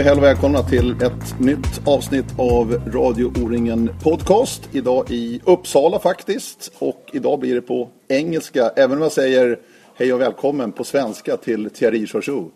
[0.00, 4.68] Säger hej och välkomna till ett nytt avsnitt av Radio O-ringen Podcast.
[4.72, 6.72] Idag i Uppsala faktiskt.
[6.78, 9.58] Och idag blir det på engelska, även om jag säger
[9.94, 12.50] hej och välkommen på svenska till Thierry Chouchou.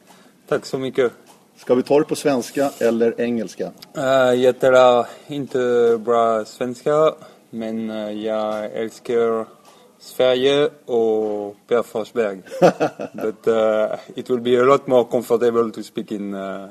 [0.48, 1.12] Tack så mycket.
[1.56, 3.72] Ska vi ta det på svenska eller engelska?
[3.98, 5.58] Uh, jag talar inte
[6.04, 7.14] bra svenska,
[7.50, 9.46] men uh, jag älskar
[9.98, 12.42] Sverige och Per Forsberg.
[13.22, 16.68] But uh, it will be a lot more comfortable to speak in uh,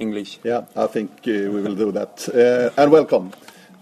[0.00, 0.40] English.
[0.42, 2.28] Yeah, I think uh, we will do that.
[2.28, 3.32] Uh, and welcome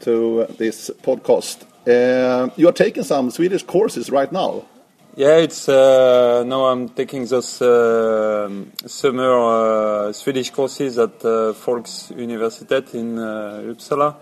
[0.00, 1.62] to this podcast.
[1.86, 4.64] Uh, you are taking some Swedish courses right now.
[5.16, 8.48] Yeah, it's uh, now I'm taking those uh,
[8.86, 14.14] summer uh, Swedish courses at uh, Universitet in uh, Uppsala,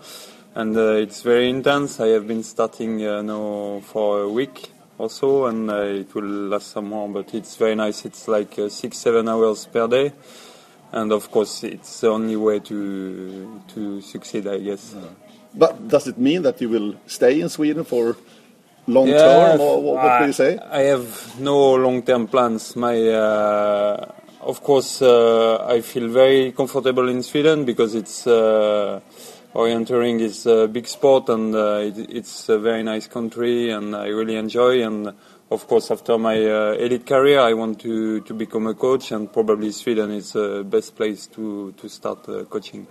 [0.55, 1.99] and uh, it's very intense.
[1.99, 6.49] I have been starting uh, now for a week or so, and uh, it will
[6.49, 7.07] last some more.
[7.09, 8.03] But it's very nice.
[8.05, 10.13] It's like uh, six, seven hours per day,
[10.91, 14.95] and of course, it's the only way to to succeed, I guess.
[15.53, 18.15] But does it mean that you will stay in Sweden for
[18.87, 20.57] long Yeah, term, or what, what I, do you say?
[20.57, 22.75] I have no long-term plans.
[22.75, 29.01] My, uh, of course, uh, I feel very comfortable in Sweden because it's uh,
[29.53, 34.07] orienteering is a big sport and uh, it, it's a very nice country and I
[34.07, 34.85] really enjoy.
[34.85, 35.13] And
[35.49, 39.31] of course, after my uh, elite career, I want to, to become a coach and
[39.31, 42.87] probably Sweden is the best place to to start uh, coaching.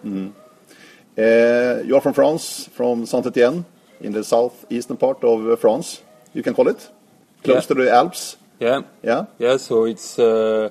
[1.19, 3.65] Uh, you are from France, from Saint-Étienne,
[4.01, 6.03] in the southeastern part of uh, France,
[6.35, 6.91] you can call it,
[7.43, 7.69] close Yeah.
[7.69, 8.37] to the Alps.
[8.61, 8.83] Yeah.
[9.03, 9.27] Yeah.
[9.39, 10.69] Yeah, so it's uh,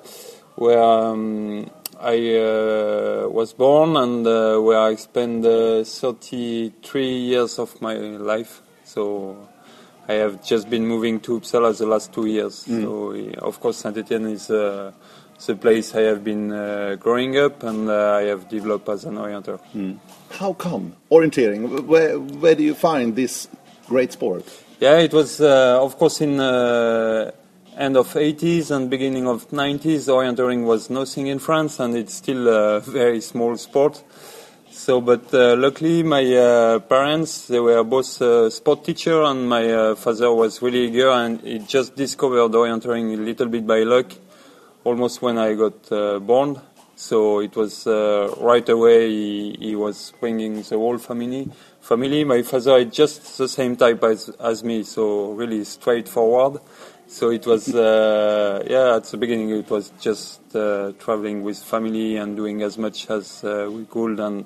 [0.56, 7.82] where um, I uh, was born and uh, where I spent uh, 33 years of
[7.82, 8.62] my life.
[8.84, 9.36] So
[10.08, 12.66] I have just been moving to Uppsala the last two years.
[12.66, 14.92] So uh, of course Saint Etienne is uh,
[15.46, 19.16] the place I have been uh, growing up and uh, I have developed as an
[19.16, 19.60] orienter.
[20.32, 21.86] How come orienteering?
[21.86, 23.48] Where where do you find this
[23.88, 24.46] great sport?
[24.80, 27.32] Yeah, it was uh, of course in uh,
[27.78, 30.08] end of 80s and beginning of 90s.
[30.08, 34.04] Orienteering was nothing in France, and it's still a very small sport.
[34.76, 39.72] So, but uh, luckily, my uh, parents they were both uh, sport teacher, and my
[39.72, 44.12] uh, father was really eager, and he just discovered orienteering a little bit by luck,
[44.84, 46.60] almost when I got uh, born.
[46.98, 51.50] So it was uh, right away he, he was bringing the whole family.
[51.80, 52.26] Family.
[52.26, 56.60] My father is just the same type as as me, so really straightforward.
[57.08, 58.96] So it was uh, yeah.
[58.96, 63.44] At the beginning, it was just uh, traveling with family and doing as much as
[63.44, 64.20] uh, we could.
[64.20, 64.46] And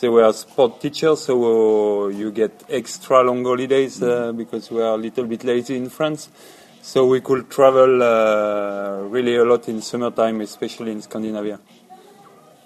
[0.00, 4.96] they were sport teachers, so you get extra long holidays uh, because we are a
[4.96, 6.28] little bit lazy in France.
[6.82, 11.60] So we could travel uh, really a lot in summertime, especially in Scandinavia.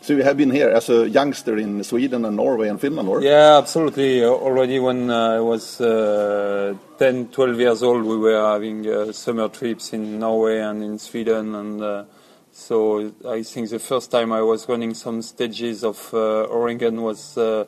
[0.03, 3.23] So you have been here as a youngster in Sweden and Norway and Finland, or?
[3.23, 4.25] Yeah, absolutely.
[4.25, 9.93] Already when I was uh, 10, 12 years old, we were having uh, summer trips
[9.93, 11.55] in Norway and in Sweden.
[11.55, 12.05] And uh,
[12.51, 17.39] so I think the first time I was running some stages of uh, O-Ringen was
[17.39, 17.65] uh,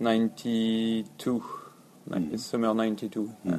[0.00, 1.44] 92,
[2.06, 3.30] ni- summer 92.
[3.44, 3.56] yeah.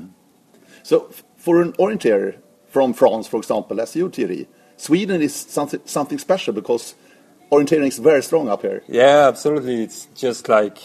[0.81, 6.18] So for an orienteer from France, for example, as you, Thierry, Sweden is something something
[6.18, 6.96] special because
[7.52, 8.84] orienteering is very strong up here.
[8.88, 9.84] Yeah, absolutely.
[9.84, 10.78] It's just like.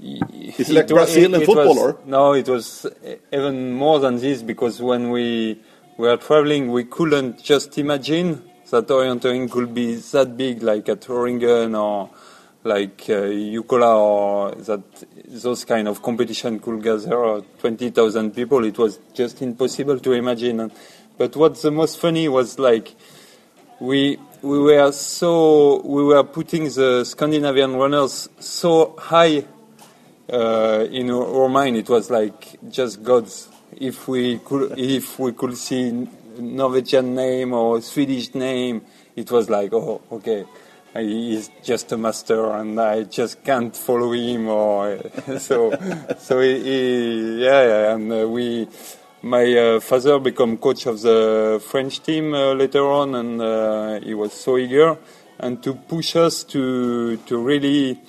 [0.00, 1.98] It's like Brazil in football, was, or?
[2.06, 2.86] No, it was
[3.32, 5.60] even more than this because when we
[5.96, 11.76] were traveling, we couldn't just imagine that orienteering could be that big, like at Oringen
[11.76, 12.10] or
[12.64, 14.82] like uh, or that
[15.26, 18.64] those kind of competition could gather 20,000 people.
[18.64, 20.70] It was just impossible to imagine.
[21.16, 22.94] But what's the most funny was like
[23.80, 29.44] we we were so we were putting the Scandinavian runners so high
[30.32, 31.76] uh, in our, mind.
[31.76, 33.48] It was like just gods.
[33.76, 36.08] If we could if we could see
[36.38, 38.82] Norwegian name or Swedish name,
[39.16, 40.44] it was like oh okay.
[40.94, 44.48] He's just a master, and I just can't follow him.
[44.48, 44.98] Or
[45.38, 45.70] so,
[46.18, 48.66] so he, he, yeah, yeah, and uh, we,
[49.22, 54.14] my uh, father became coach of the French team uh, later on, and uh, he
[54.14, 54.96] was so eager
[55.40, 58.00] and to push us to to really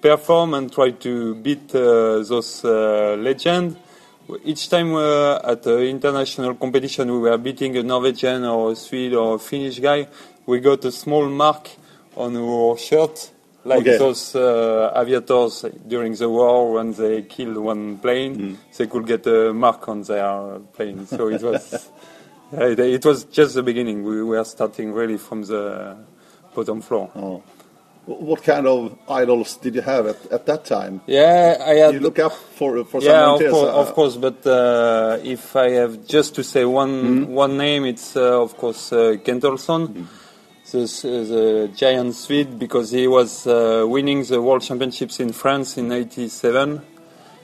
[0.00, 3.76] perform and try to beat those legends.
[4.44, 9.36] Each time at the international competition we were beating a Norwegian or a Swede or
[9.36, 10.06] a Finnish guy,
[10.46, 11.68] we got a small mark
[12.16, 13.30] on our shirt,
[13.64, 13.98] like Okay.
[13.98, 19.52] those uh, aviators during the war when they killed one plane, they could get a
[19.52, 21.06] mark on their plane.
[21.06, 21.90] So it was,
[22.52, 24.04] it, it was just the beginning.
[24.04, 25.96] We were starting really from the
[26.54, 27.10] bottom floor.
[27.16, 27.42] Oh.
[28.06, 31.02] What kind of idols did you have at, at that time?
[31.06, 31.92] Yeah, I had.
[31.92, 34.16] You look up for for yeah, of course, of course.
[34.16, 37.34] But uh, if I have just to say one Hmm?
[37.34, 40.06] one name, it's uh, of course uh, Kent Olsson,
[40.72, 45.90] the, the giant Swede, because he was uh, winning the World Championships in France in
[45.90, 46.82] '87.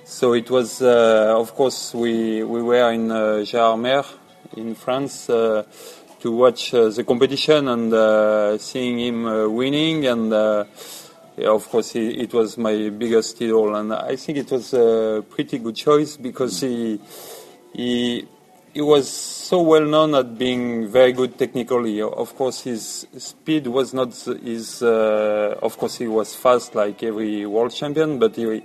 [0.05, 3.45] So it was, uh, of course, we we were in uh,
[4.57, 5.65] in France uh,
[6.21, 10.67] to watch uh, the competition and uh, seeing him uh, winning and.
[11.37, 15.25] Yeah, of course, he, it was my biggest idol, and I think it was a
[15.29, 17.01] pretty good choice because he
[17.73, 18.25] he
[18.75, 22.03] he was so well known at being very good technically.
[22.03, 24.83] Of course, his speed was not his.
[24.83, 28.63] Uh, of course, he was fast like every world champion, but he,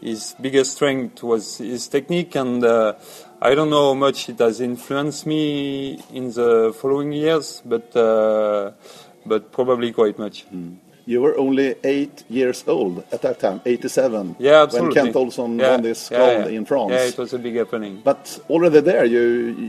[0.00, 2.94] his biggest strength was his technique, and uh,
[3.42, 8.70] I don't know how much it has influenced me in the following years, but uh,
[9.26, 10.46] but probably quite much.
[11.08, 14.36] You were only eight years old at that time, 87.
[14.38, 14.94] Yeah, absolutely.
[14.94, 16.58] When Kent Olsson yeah, won this yeah, gold yeah.
[16.58, 16.92] in France.
[16.92, 18.02] Yeah, it was a big happening.
[18.04, 19.22] But already there, you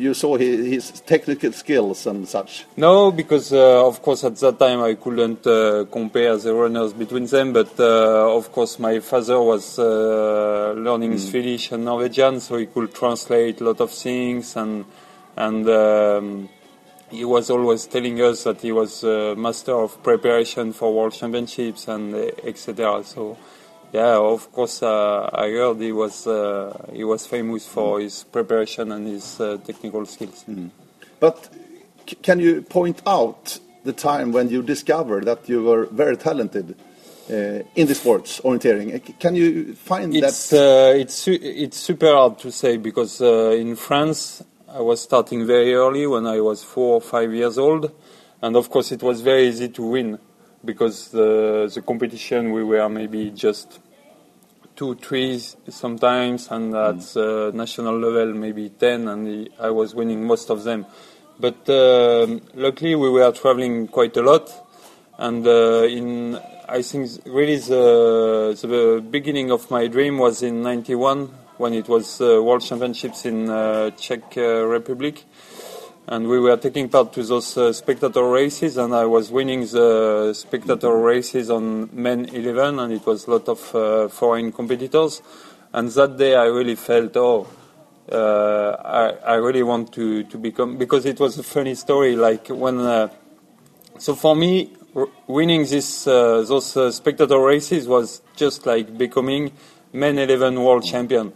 [0.06, 2.66] you saw his, his technical skills and such.
[2.76, 7.26] No, because uh, of course at that time I couldn't uh, compare the runners between
[7.28, 7.54] them.
[7.54, 12.94] But uh, of course my father was uh, learning Swedish and Norwegian, so he could
[12.94, 14.84] translate a lot of things, and
[15.38, 16.50] and um,
[17.12, 21.88] he was always telling us that he was a master of preparation for World Championships
[21.88, 23.04] and etc.
[23.04, 23.38] So.
[23.94, 24.84] Yeah, of course.
[24.84, 29.58] Uh, I heard he was uh, he was famous for his preparation and his uh,
[29.66, 30.46] technical skills.
[31.20, 31.50] But
[32.08, 36.76] c- can you point out the time when you discovered that you were very talented
[37.32, 39.02] uh, in the sports orienteering?
[39.20, 40.54] Can you find It's that?
[40.54, 45.48] uh, it's su- it's super hard to say because uh, in France I was starting
[45.48, 47.92] very early when I was four or five years old,
[48.40, 50.20] and of course it was very easy to win
[50.64, 53.80] because the the competition we were maybe just
[54.76, 55.40] two, three
[55.70, 60.64] sometimes, and at the national level maybe ten, and the, I was winning most of
[60.64, 60.86] them.
[61.40, 64.52] But um luckily we were traveling quite a lot,
[65.18, 71.30] and uh, in I think really the the beginning of my dream was in '91
[71.60, 75.26] when it was uh, World Championships in uh, Czech uh, Republic,
[76.08, 80.96] and we were taking part to those spectator races, and I was winning the spectator
[80.98, 85.22] races on men 11, and it was a lot of foreign competitors,
[85.74, 87.48] and that day I really felt oh.
[88.12, 92.16] Uh, I, I really want to, to become because it was a funny story.
[92.16, 93.10] Like when uh,
[94.00, 94.74] so for me,
[95.28, 99.52] winning this uh, those spectator races was just like becoming
[99.94, 101.34] men 11 world champion.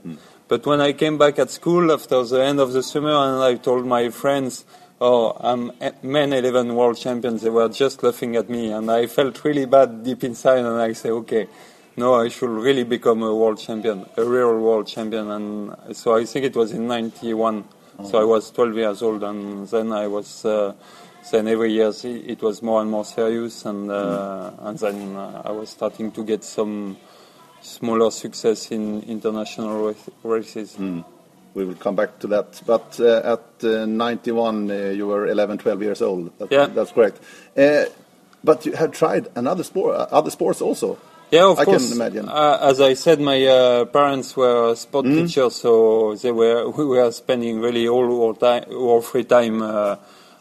[0.48, 3.56] But when I came back at school after the end of the summer and I
[3.56, 4.66] told my friends,
[5.02, 5.72] "Oh, I'm
[6.02, 10.04] men 11 world champion," they were just laughing at me, and I felt really bad
[10.04, 10.60] deep inside.
[10.60, 11.48] And I say, "Okay."
[11.96, 15.30] No, I should really become a world champion, a real world champion.
[15.30, 17.66] And so I think it was in 91.
[18.10, 20.74] So I was 12 years old, and then I was uh,
[21.32, 25.52] then every year it was more and more serious, and uh, and then uh, I
[25.52, 26.98] was starting to get some
[27.64, 30.78] smaller success in international race- races.
[31.56, 32.62] We will come back to that.
[32.66, 36.32] But uh, at uh, 91, uh, you were 11, 12 years old.
[36.40, 36.66] That, Yeah.
[36.68, 37.20] That's correct.
[37.58, 37.86] Uh,
[38.44, 40.98] but you have tried another sport, uh, other sports also.
[41.32, 41.92] Yeah, of I can course.
[41.96, 42.28] imagine.
[42.28, 45.16] Uh, as I said, my uh, parents were sport Mm.
[45.28, 49.96] teachers, so they were we were spending really all our time, our free time uh,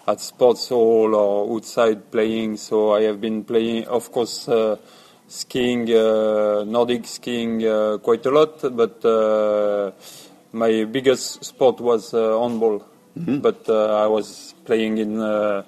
[0.09, 2.57] at sports hall or outside playing.
[2.57, 4.77] So I have been playing, of course, uh,
[5.33, 9.91] skiing, uh, Nordic skiing uh, quite a lot, but uh,
[10.53, 12.85] my biggest sport was uh, handball.
[13.19, 13.39] Mm-hmm.
[13.39, 15.21] But uh, I was playing in.
[15.21, 15.63] Uh,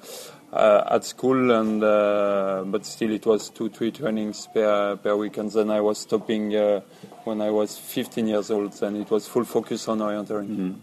[0.53, 5.37] uh, at school, and uh, but still it was two, three trainings per per week,
[5.37, 6.81] and then I was stopping uh,
[7.25, 8.81] when I was 15 years old.
[8.83, 10.77] and it was full focus on orienteering.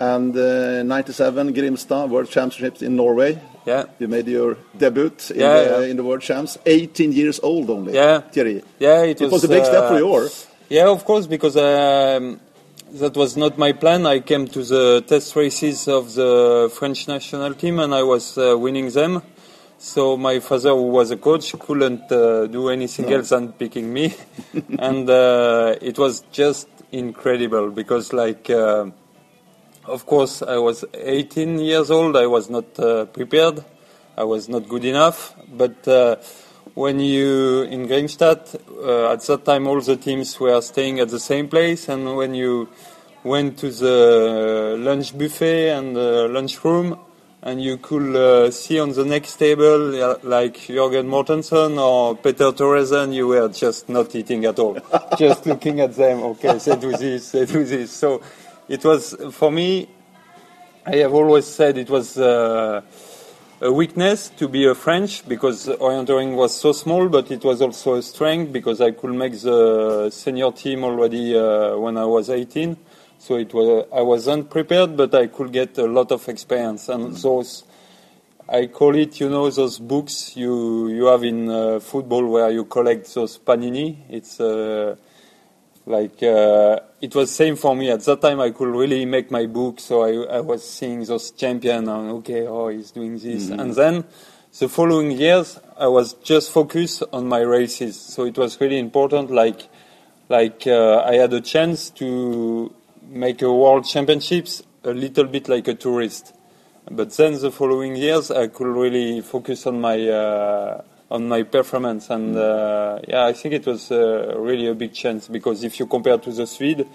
[0.00, 3.38] And uh, 97, Grimstad World Championships in Norway.
[3.66, 5.90] Yeah, You made your debut in, Yeah, the, yeah.
[5.90, 6.56] in the World Champs.
[6.64, 8.20] 18 years old only, Yeah.
[8.20, 8.62] Thierry.
[8.78, 10.28] yeah, it, It was a big step for uh, you.
[10.70, 12.40] Yeah, of course, because um,
[12.94, 14.06] that was not my plan.
[14.06, 18.56] I came to the test races of the French national team and I was uh,
[18.58, 19.20] winning them.
[19.78, 24.14] So my father, who was a coach, couldn't uh, do anything else than picking me,
[24.78, 28.84] and uh, it was just incredible because, like, uh,
[29.90, 32.16] of course, I was 18 years old.
[32.16, 33.64] I was not uh, prepared.
[34.16, 35.34] I was not good enough.
[35.52, 36.16] But uh,
[36.74, 38.54] when you in Grimstad,
[38.84, 42.34] uh, at that time, all the teams were staying at the same place, and when
[42.34, 42.68] you
[43.24, 46.98] went to the lunch buffet and the lunch room,
[47.42, 52.52] and you could uh, see on the next table uh, like Jörgen Mårtensson or Petter
[52.52, 54.78] Thoresen, you were just not eating at all,
[55.18, 56.22] just looking at them.
[56.22, 57.90] Okay, they do this, they do this.
[57.92, 58.20] So
[58.70, 59.88] it was for me.
[60.86, 62.80] I have always said it was uh,
[63.60, 67.96] a weakness to be a French because orienteering was so small, but it was also
[67.96, 72.76] a strength because I could make the senior team already uh, when I was 18
[73.20, 76.88] so it was I was unprepared, but I could get a lot of experience.
[76.88, 77.64] And those,
[78.48, 82.64] I call it, you know, those books you you have in uh, football where you
[82.64, 83.98] collect those panini.
[84.08, 84.96] It's uh,
[85.90, 88.40] like uh, it was same for me at that time.
[88.40, 92.46] I could really make my book, so I, I was seeing those champion and okay,
[92.46, 93.60] oh, he's doing this, mm-hmm.
[93.60, 94.04] and then
[94.58, 98.00] the following years I was just focused on my races.
[98.00, 99.68] So it was really important, like
[100.28, 105.68] like uh, I had a chance to make a world championships a little bit like
[105.68, 106.34] a tourist.
[106.90, 112.08] But then the following years, I could really focus on my uh, on my performance,
[112.10, 115.86] and uh, yeah, I think it was uh, really a big chance because if you
[115.86, 116.86] compare to the Swede,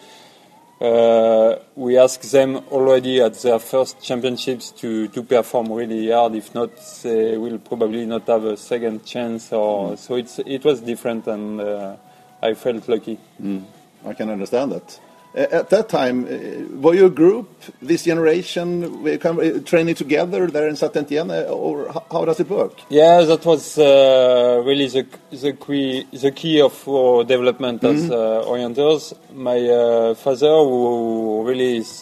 [0.79, 6.35] uh, we ask them already at their first championships to, to perform really hard.
[6.35, 9.51] If not, they will probably not have a second chance.
[9.53, 9.97] Or mm.
[9.97, 11.95] so it's it was different, and uh,
[12.41, 13.19] I felt lucky.
[13.41, 13.63] Mm.
[14.05, 14.99] I can understand that.
[15.35, 17.49] Uh, at that time, uh, were you a group,
[17.81, 22.49] this generation, we come, uh, training together there in Saint Etienne, or how does it
[22.49, 22.71] work?
[22.89, 28.05] Yeah, that was uh, really the the key the key of our development mm -hmm.
[28.05, 29.13] as uh, orienters.
[29.33, 32.01] My uh, father, who really is,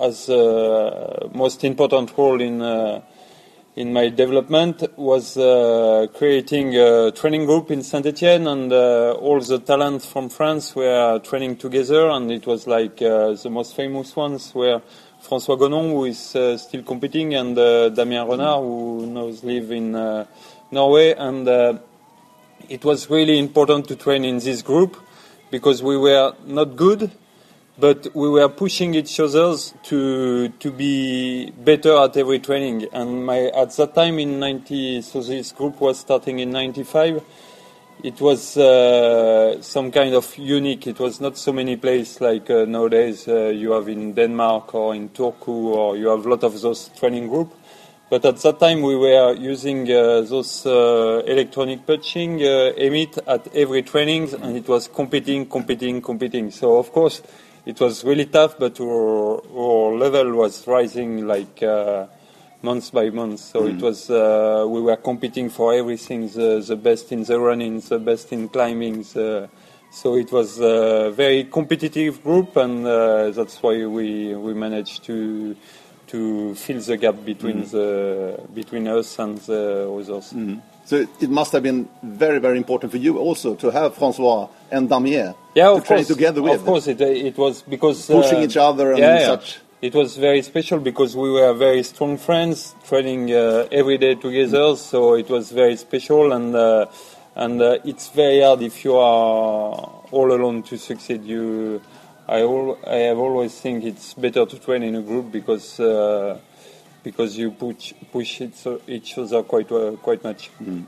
[0.00, 0.28] has
[1.32, 2.62] most important role in
[3.76, 9.38] in my development was uh, creating a training group in Saint Etienne, and uh, all
[9.38, 14.16] the talents from France were training together, and it was like uh, the most famous
[14.16, 14.80] ones were
[15.22, 19.94] François Gonon, who is uh, still competing, and uh, Damien Renard, who now live in
[19.94, 20.24] uh,
[20.70, 21.46] Norway, and
[22.70, 24.96] it was really important to train in this group
[25.50, 27.10] because we were not good
[27.78, 29.54] but we were pushing each other
[29.84, 32.86] to to be better at every training.
[32.92, 37.22] And my at that time in '90, so this group was starting in '95.
[38.02, 40.86] It was uh, some kind of unique.
[40.86, 44.94] It was not so many places like uh, nowadays uh, you have in Denmark or
[44.94, 47.54] in Turku or you have a lot of those training group.
[48.10, 53.48] But at that time we were using uh, those uh, electronic punching uh, emit at
[53.54, 56.50] every training, and it was competing, competing, competing.
[56.50, 57.22] So of course
[57.66, 62.06] it was really tough, but our, our level was rising like uh,
[62.62, 63.40] month by month.
[63.40, 63.76] So mm.
[63.76, 67.98] it was uh, we were competing for everything: the, the best in the running, the
[67.98, 69.02] best in climbing.
[69.02, 69.50] The,
[69.90, 75.56] so it was a very competitive group, and uh, that's why we we managed to
[76.06, 77.70] to fill the gap between mm.
[77.72, 80.32] the between us and the others.
[80.32, 80.62] Mm.
[80.86, 84.88] So it must have been very, very important for you also to have Francois and
[84.88, 86.60] Damien yeah, to train together with.
[86.60, 89.58] Of course, it, it was because pushing uh, each other and yeah, such.
[89.82, 94.74] It was very special because we were very strong friends, training uh, every day together.
[94.74, 94.76] Mm.
[94.76, 96.86] So it was very special, and uh,
[97.34, 101.24] and uh, it's very hard if you are all alone to succeed.
[101.24, 101.82] You,
[102.28, 106.38] I, al- I have always think it's better to train in a group because uh,
[107.06, 108.40] because you push push
[108.88, 110.50] each other quite uh, quite much.
[110.60, 110.84] Mm.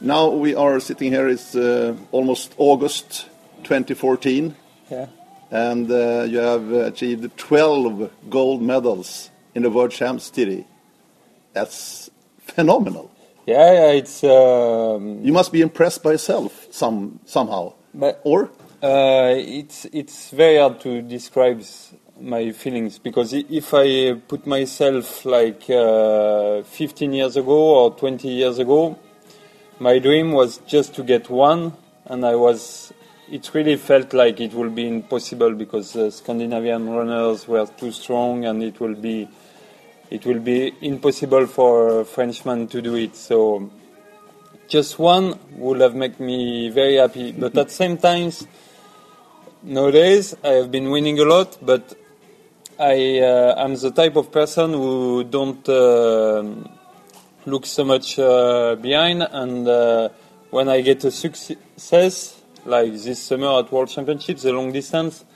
[0.00, 1.28] Now we are sitting here.
[1.28, 3.26] It's uh, almost August
[3.64, 4.54] 2014.
[4.90, 5.06] Yeah.
[5.50, 10.66] And uh, you have achieved 12 gold medals in the World Championship.
[11.54, 13.10] That's phenomenal.
[13.46, 14.22] Yeah, yeah, it's.
[14.22, 17.72] Um, you must be impressed by yourself some somehow.
[17.94, 18.50] But, or?
[18.82, 21.62] Uh, it's it's very hard to describe
[22.20, 28.58] my feelings because if I put myself like uh, 15 years ago or 20 years
[28.58, 28.98] ago,
[29.78, 31.72] my dream was just to get one,
[32.04, 32.92] and I was.
[33.30, 38.44] It really felt like it would be impossible because the Scandinavian runners were too strong,
[38.44, 39.28] and it will be,
[40.10, 43.16] it will be impossible for a Frenchman to do it.
[43.16, 43.70] So,
[44.68, 47.32] just one would have made me very happy.
[47.32, 48.32] But at the same time,
[49.62, 51.94] nowadays I have been winning a lot, but
[52.80, 56.42] I uh, am the type of person who don't uh,
[57.44, 60.08] look so much uh, behind, and uh,
[60.48, 65.26] when I get a success like this summer at World Championships, the long distance,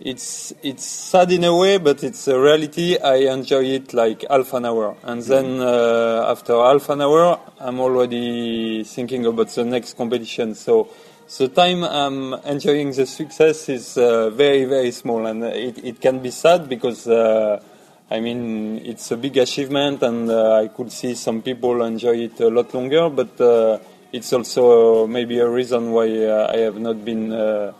[0.00, 2.96] it's it's sad in a way, but it's a reality.
[2.96, 7.78] I enjoy it like half an hour, and then uh, after half an hour, I'm
[7.78, 10.54] already thinking about the next competition.
[10.54, 10.88] So
[11.38, 16.20] the time I'm enjoying the success is uh, very, very small, and it, it, can
[16.20, 17.62] be sad because uh,
[18.10, 22.40] I mean, it's a big achievement, and uh, I could see some people enjoy it
[22.40, 23.08] a lot longer.
[23.08, 23.78] But uh,
[24.12, 27.72] it's also maybe a reason why uh, I have not been uh,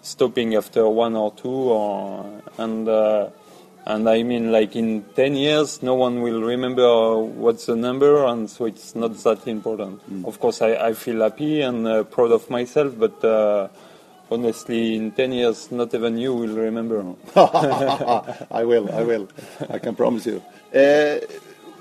[0.00, 2.88] stopping after one or two, or and
[3.86, 8.48] and I mean, like in ten years, no one will remember what's the number, and
[8.48, 10.00] so it's not that important.
[10.10, 10.26] Mm.
[10.26, 13.24] Of course, I, I feel happy and uh, proud of myself, but.
[13.24, 13.68] Uh,
[14.30, 17.04] honestly, in 10 years, not even you will remember.
[17.36, 19.28] I will, I will.
[19.68, 20.42] I can promise you.
[20.72, 21.18] Uh,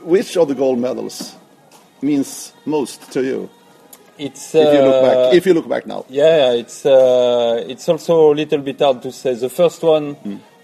[0.02, 1.36] which of the gold medals
[2.02, 3.50] means most to you?
[4.18, 6.06] It's If you look uh, back, if you look back now.
[6.10, 9.34] Yeah, it's uh, it's also a little bit hard to say.
[9.34, 10.18] The first one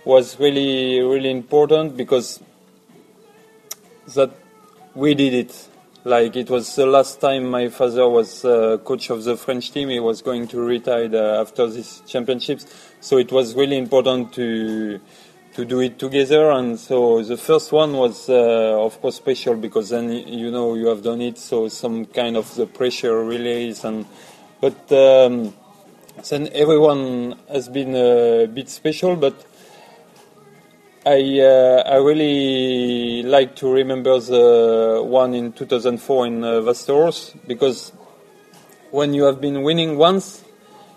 [0.05, 2.39] was really really important because
[4.13, 4.31] that
[4.93, 5.67] we did it.
[6.03, 9.89] Like it was the last time my father was uh, coach of the French team.
[9.89, 12.67] He was going to retire uh, after these championships,
[13.01, 15.01] so it was really important to
[15.55, 16.51] to do it together.
[16.51, 20.88] And so the first one was, uh, of course, special because then you know you
[20.88, 21.39] have done it.
[21.39, 24.05] So some kind of the pressure relays and
[24.62, 25.53] but um,
[26.29, 29.15] then everyone has been a bit special.
[29.15, 29.35] But
[31.07, 37.91] I uh, I really like to remember the one in 2004 in uh, Västerås because
[38.89, 40.43] when you have been winning once,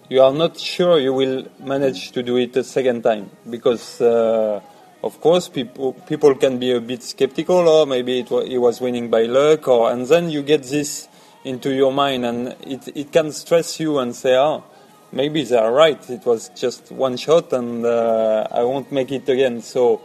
[0.09, 4.63] you are not sure you will manage to do it a second time because, uh,
[5.03, 8.81] of course, people people can be a bit skeptical, or maybe it, wa- it was
[8.81, 11.07] winning by luck, or and then you get this
[11.45, 14.65] into your mind, and it it can stress you and say, oh,
[15.13, 15.99] maybe they are right.
[16.11, 19.63] It was just one shot, and uh, I won't make it again.
[19.63, 20.01] So.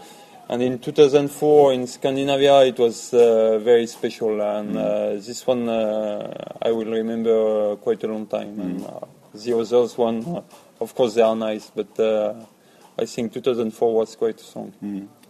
[0.49, 6.33] And in 2004 in Scandinavia, it was uh, very special, and uh, this one uh,
[6.61, 8.59] I will remember uh, quite a long time.
[8.59, 8.99] And uh,
[9.33, 10.43] the others one,
[10.81, 12.45] of course, they are nice, but uh,
[12.99, 14.71] I think 2004 was quite strong.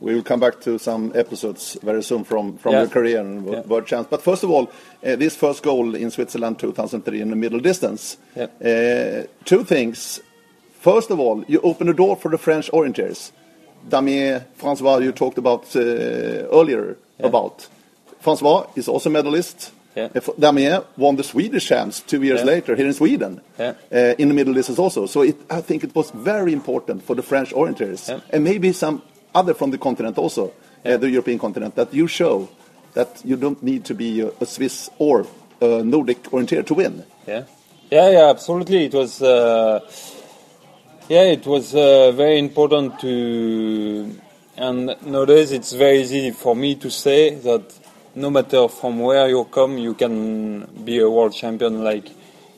[0.02, 2.80] We will come back to some episodes very soon from, from Yeah.
[2.82, 3.62] your career and Yeah.
[3.62, 4.10] world champs.
[4.10, 4.70] But first of all,
[5.06, 8.18] uh, this first goal in Switzerland 2003 in the middle distance.
[8.36, 8.48] Yeah.
[8.62, 10.20] Uh, two things.
[10.82, 13.32] First of all, you open the door for the French orienteers.
[13.88, 15.80] Damien, Francois, you talked about uh,
[16.52, 17.68] earlier about.
[18.20, 19.72] Francois is also medalist.
[19.96, 20.10] Yeah.
[20.40, 22.46] Damien won the Swedish champs two years Yeah.
[22.54, 23.74] later here in Sweden, Yeah.
[23.92, 25.06] uh, in the middle distance also.
[25.06, 29.02] So it, I think it was very important for the French orienteers and maybe some
[29.36, 30.52] other from the continent also,
[30.86, 32.48] uh, the European continent, that you show
[32.94, 35.26] that you don't need to be a, a Swiss or
[35.62, 37.04] a Nordic orienteer to win.
[37.28, 37.44] Yeah,
[37.92, 38.86] yeah, yeah, absolutely.
[38.86, 39.80] It was, uh,
[41.10, 44.16] yeah, it was uh, very important to,
[44.58, 47.64] and nowadays it's very easy for me to say that
[48.16, 51.84] no matter from where you come, you can be a world champion.
[51.84, 52.10] Like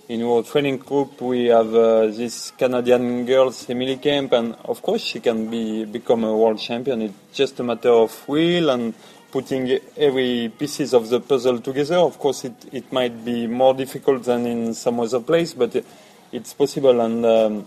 [0.10, 5.02] in our training group, we have uh, this Canadian girl, Emily Kemp, and of course
[5.02, 7.02] she can be become a world champion.
[7.02, 8.94] It's just a matter of will and
[9.32, 11.98] putting every pieces of the puzzle together.
[11.98, 15.86] Of course, it, it might be more difficult than in some other place, but it,
[16.32, 17.00] it's possible.
[17.02, 17.66] And um,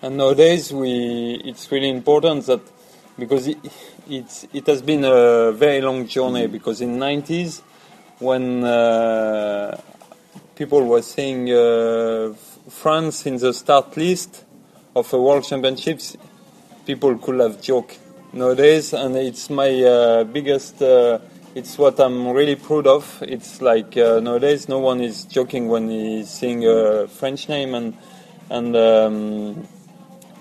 [0.00, 2.60] and nowadays, we it's really important that
[3.18, 3.58] because it,
[4.08, 6.46] it's it has been a very long journey.
[6.46, 7.62] Because in 90s,
[8.18, 9.80] when uh,
[10.54, 12.34] people were saying uh,
[12.68, 14.44] France in the start list
[14.94, 16.16] of a World Championships,
[16.86, 17.98] people could have joked
[18.32, 20.82] nowadays, and it's my uh, biggest.
[20.82, 21.18] Uh,
[21.54, 23.22] it's what I'm really proud of.
[23.22, 27.96] It's like uh, nowadays, no one is joking when he's seeing a French name, and
[28.50, 29.68] and um,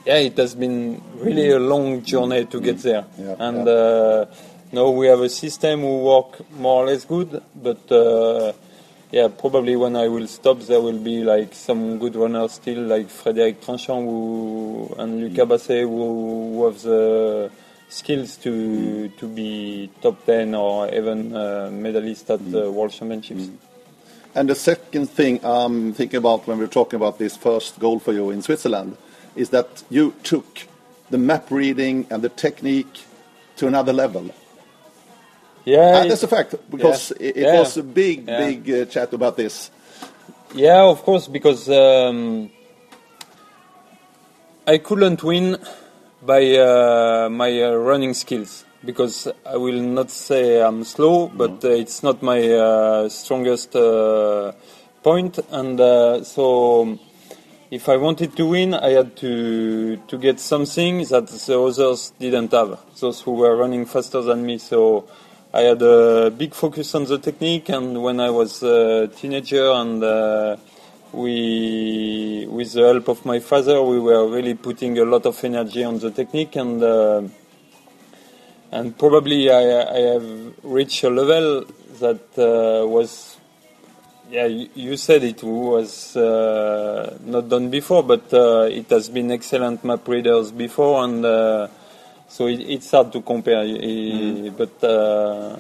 [0.08, 1.68] yeah, it has been really a mm.
[1.68, 2.82] long journey to get mm.
[2.82, 3.06] there.
[3.20, 3.74] Yeah, and yeah.
[3.74, 4.26] Uh,
[4.72, 7.92] now we have a system who work more or less good, but.
[7.92, 8.54] Uh,
[9.10, 13.08] yeah, probably when I will stop, there will be like some good runners still, like
[13.08, 15.48] Frédéric Tranchant who, and Lucas mm.
[15.48, 17.50] Basset, who, who have the
[17.88, 23.50] skills to to be top 10 or even uh, medalist at the World Championships.
[24.36, 28.12] And the second thing I'm thinking about when we're talking about this first goal for
[28.12, 28.98] you in Switzerland
[29.38, 30.68] is that you took
[31.10, 33.06] the map reading and the technique
[33.58, 34.30] to another level.
[35.66, 38.38] Yeah, And that's a fact because yeah, it, it yeah, was a big, yeah.
[38.38, 39.70] big uh, chat about this.
[40.54, 42.50] Yeah, of course, because um,
[44.66, 45.58] I couldn't win
[46.22, 51.70] by uh, my uh, running skills because I will not say I'm slow, but uh,
[51.70, 54.54] it's not my uh, strongest uh,
[55.04, 56.98] point, and uh, so
[57.72, 62.52] if I wanted to win, I had to to get something that the others didn't
[62.52, 62.80] have.
[63.00, 65.08] Those who were running faster than me, so.
[65.54, 70.04] I had a big focus on the technique, and when I was a teenager, and
[70.04, 70.58] uh,
[71.14, 75.86] we, with the help of my father, we were really putting a lot of energy
[75.86, 77.22] on the technique, and uh,
[78.72, 81.66] and probably I, I have reached a level
[82.02, 83.37] that uh, was
[84.30, 89.32] yeah, you, you said it was uh, not done before, but uh, it has been
[89.32, 91.68] excellent map readers before, and uh,
[92.28, 93.64] so it, it's hard to compare.
[93.64, 94.58] Mm.
[94.58, 95.58] But uh,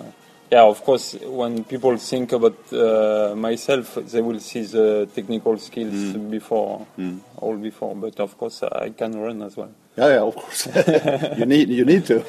[0.51, 5.93] yeah, of course, when people think about uh, myself, they will see the technical skills
[5.93, 6.30] mm.
[6.30, 7.19] before, mm.
[7.38, 7.95] all before.
[7.95, 9.71] But of course, I can run as well.
[9.97, 10.67] Yeah, yeah, of course.
[11.38, 12.21] you need you need to.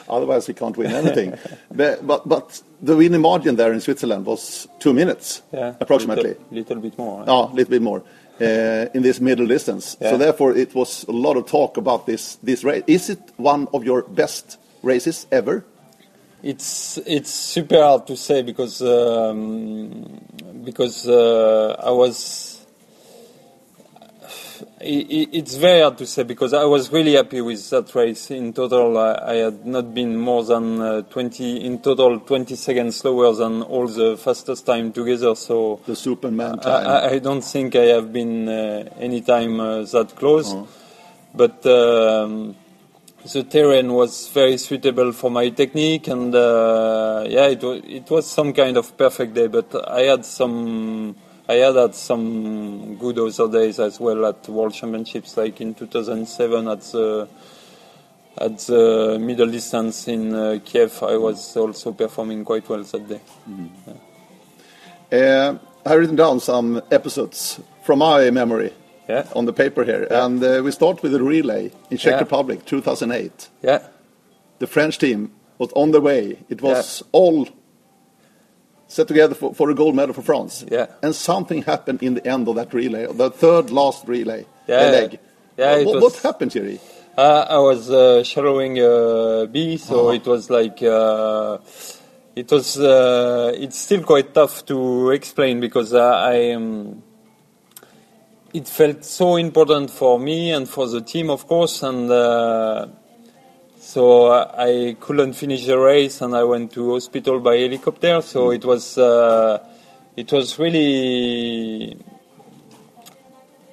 [0.08, 1.34] Otherwise, we can't win anything.
[1.74, 6.30] but, but, but the winning margin there in Switzerland was two minutes, yeah, approximately.
[6.30, 7.22] Little, little bit more.
[7.22, 8.04] A oh, little bit more.
[8.40, 9.96] Uh, in this middle distance.
[10.00, 10.10] Yeah.
[10.10, 12.84] So therefore, it was a lot of talk about this this race.
[12.86, 15.64] Is it one of your best races ever?
[16.44, 20.20] It's it's super hard to say because um,
[20.64, 22.57] because uh, I was
[24.80, 28.30] it's very hard to say because I was really happy with that race.
[28.30, 33.34] In total, I, had not been more than uh, 20 in total 20 seconds slower
[33.34, 35.34] than all the fastest time together.
[35.34, 36.86] So the Superman time.
[36.86, 40.68] I, I don't think I have been uh, any time uh, that close, oh.
[41.34, 41.64] but.
[41.66, 42.56] Um,
[43.32, 48.30] the terrain was very suitable for my technique, and uh, yeah, it was, it was
[48.30, 49.48] some kind of perfect day.
[49.48, 51.16] But I had some
[51.48, 56.68] I had had some good other days as well at World Championships, like in 2007
[56.68, 57.28] at the
[58.40, 61.02] at the middle distance in uh, Kiev.
[61.02, 63.20] I was also performing quite well that day.
[63.48, 63.70] Mm.
[65.10, 65.18] Yeah.
[65.18, 68.74] Uh, I've written down some episodes from my memory
[69.08, 69.26] yeah.
[69.34, 70.26] on the paper here, yeah.
[70.26, 72.18] and uh, we start with the relay in Czech yeah.
[72.18, 73.48] Republic, 2008.
[73.62, 73.86] Yeah.
[74.58, 76.38] The French team was on the way.
[76.50, 77.48] It was all
[78.88, 80.64] set together for, for, a gold medal for France.
[80.68, 80.86] Yeah.
[81.02, 85.20] And something happened in the end of that relay, the third last relay, yeah, leg.
[85.56, 86.80] Yeah, what, was, what, happened, Thierry?
[87.16, 90.14] Uh, I was uh, shadowing uh, B, so uh-huh.
[90.14, 91.58] it was like uh,
[92.36, 92.78] it was.
[92.78, 96.52] Uh, it's still quite tough to explain because uh, I.
[96.52, 97.02] Um,
[98.54, 102.86] it felt so important for me and for the team, of course, and uh,
[103.88, 108.20] so uh, I couldn't finish the race, and I went to hospital by helicopter.
[108.20, 109.66] So it was uh,
[110.14, 111.96] it was really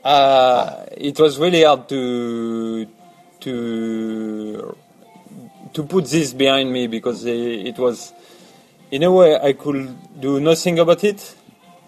[0.06, 2.88] uh, it was really hard to
[3.41, 4.78] to
[5.73, 8.13] to put this behind me because it was
[8.91, 11.36] in a way I could do nothing about it,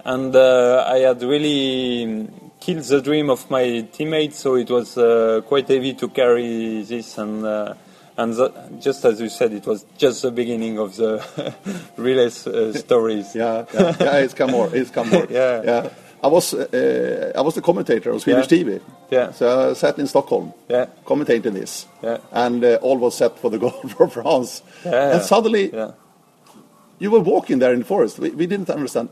[0.04, 2.28] and uh, I had really
[2.60, 4.40] killed the dream of my teammates.
[4.40, 7.74] So it was uh, quite heavy to carry this and uh,
[8.18, 8.50] and the,
[8.80, 11.24] just as you said, it was just the beginning of the
[11.98, 13.36] relay uh, stories.
[13.36, 14.70] yeah, yeah, yeah, it's come more.
[14.76, 15.28] It's come more.
[15.30, 15.90] yeah, yeah.
[16.24, 18.58] I was uh, I was the commentator on Swedish yeah.
[18.58, 18.82] TV.
[19.12, 19.32] Yeah.
[19.32, 20.54] So I sat in Stockholm.
[20.68, 20.88] Yeah.
[21.06, 21.86] Commentating this.
[22.02, 22.18] Yeah.
[22.32, 24.64] And uh, all was set for the goal for France.
[24.84, 25.14] Yeah.
[25.14, 25.92] And suddenly, yeah.
[26.98, 28.18] you were walking there in the forest.
[28.18, 29.10] We, we didn't understand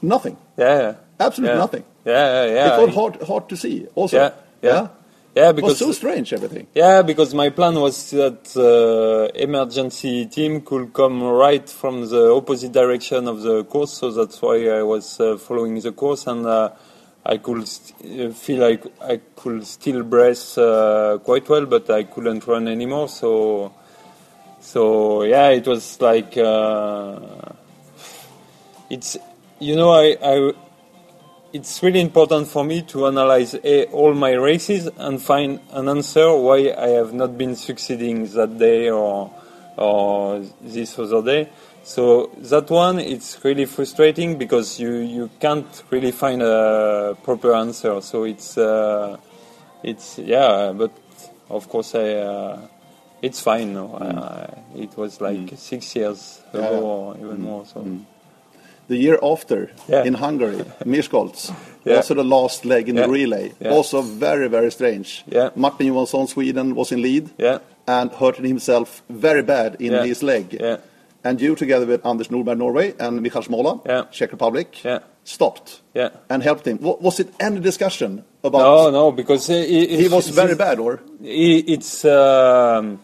[0.00, 0.38] nothing.
[0.56, 0.94] Yeah.
[1.18, 1.84] Absolutely nothing.
[2.06, 2.78] Yeah, yeah.
[2.78, 3.86] It was hard hard to see.
[3.94, 4.16] Also.
[4.16, 4.32] Yeah.
[4.62, 4.88] yeah.
[5.34, 6.66] Yeah, because it was so strange everything.
[6.74, 12.72] Yeah, because my plan was that uh, emergency team could come right from the opposite
[12.72, 16.70] direction of the course, so that's why I was uh, following the course, and uh,
[17.24, 22.02] I could st- uh, feel like I could still brace uh, quite well, but I
[22.04, 23.08] couldn't run anymore.
[23.08, 23.72] So,
[24.60, 27.20] so yeah, it was like uh,
[28.88, 29.16] it's
[29.60, 30.52] you know I I
[31.52, 36.34] it's really important for me to analyze a, all my races and find an answer
[36.36, 39.32] why I have not been succeeding that day or
[39.76, 41.48] or this other day.
[41.82, 48.00] So that one it's really frustrating because you, you can't really find a proper answer.
[48.00, 49.16] So it's uh,
[49.82, 50.92] it's yeah, but
[51.48, 52.60] of course I uh,
[53.22, 53.74] it's fine.
[53.74, 54.16] No, mm.
[54.16, 55.58] uh, it was like mm.
[55.58, 56.78] six years ago yeah.
[56.78, 57.40] or even mm.
[57.40, 57.66] more.
[57.66, 57.86] So.
[58.90, 60.02] The year after yeah.
[60.02, 61.94] in Hungary, Miskolc, yeah.
[61.94, 63.06] also the last leg in yeah.
[63.06, 63.52] the relay.
[63.64, 65.22] Also very, very strange.
[65.28, 65.50] Yeah.
[65.54, 67.30] Martin Johansson, Sweden, was in lead
[67.86, 70.60] and hurt himself very bad in his leg.
[71.22, 74.10] And you, together with Anders Nordberg, Norway, and Michal Smola.
[74.10, 74.82] Czech Republic,
[75.22, 76.08] stopped yeah.
[76.28, 76.78] and helped him.
[76.80, 78.58] Was it any discussion about?
[78.58, 82.04] No, no, because he, he was very bad, or it's.
[82.04, 82.98] Um,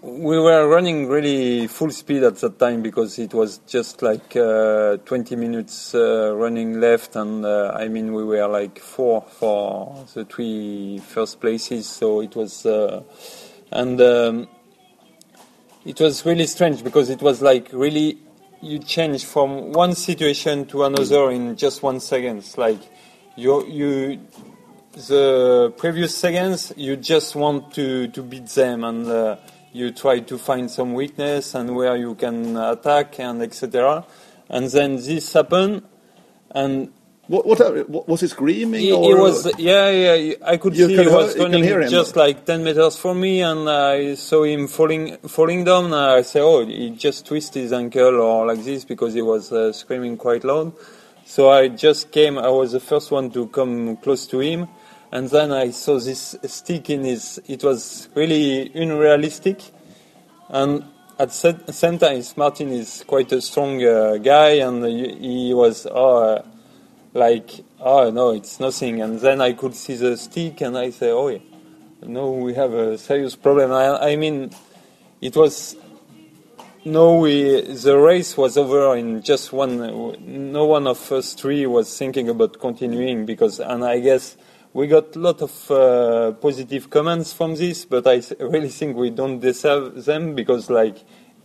[0.00, 4.96] we were running really full speed at that time because it was just like uh,
[4.98, 10.24] 20 minutes uh, running left, and uh, I mean we were like four for the
[10.24, 13.02] three first places, so it was uh,
[13.72, 14.48] and um,
[15.84, 18.18] it was really strange because it was like really
[18.62, 22.42] you change from one situation to another in just one second.
[22.56, 22.80] Like
[23.36, 24.20] you you
[25.08, 29.36] the previous seconds you just want to to beat them and uh,
[29.74, 34.04] you try to find some weakness and where you can attack and etc.
[34.48, 35.82] And then this happened,
[36.60, 36.76] and
[37.26, 38.80] What, what, was he screaming?
[38.84, 41.64] he, or he was yeah yeah I could see he was hear- running
[41.98, 46.22] just like 10 meters from me and I saw him falling falling down and I
[46.22, 50.18] said oh he just twisted his ankle or like this because he was uh, screaming
[50.18, 50.68] quite loud
[51.24, 54.68] so I just came I was the first one to come close to him
[55.14, 59.62] and then I saw this stick in his it was really unrealistic
[60.48, 60.84] and
[61.18, 66.16] at the same time Martin is quite a strong uh, guy and he, was oh
[66.16, 66.42] uh,
[67.14, 69.00] like, oh no, it's nothing.
[69.00, 71.38] And then I could see the stick, and I say, oh, yeah,
[72.02, 73.72] no, we have a serious problem.
[73.72, 74.50] I, I mean,
[75.20, 75.76] it was
[76.84, 79.78] no, we the race was over in just one.
[80.52, 84.36] No one of us three was thinking about continuing because, and I guess
[84.74, 89.10] we got a lot of uh, positive comments from this, but I really think we
[89.10, 90.96] don't deserve them because, like,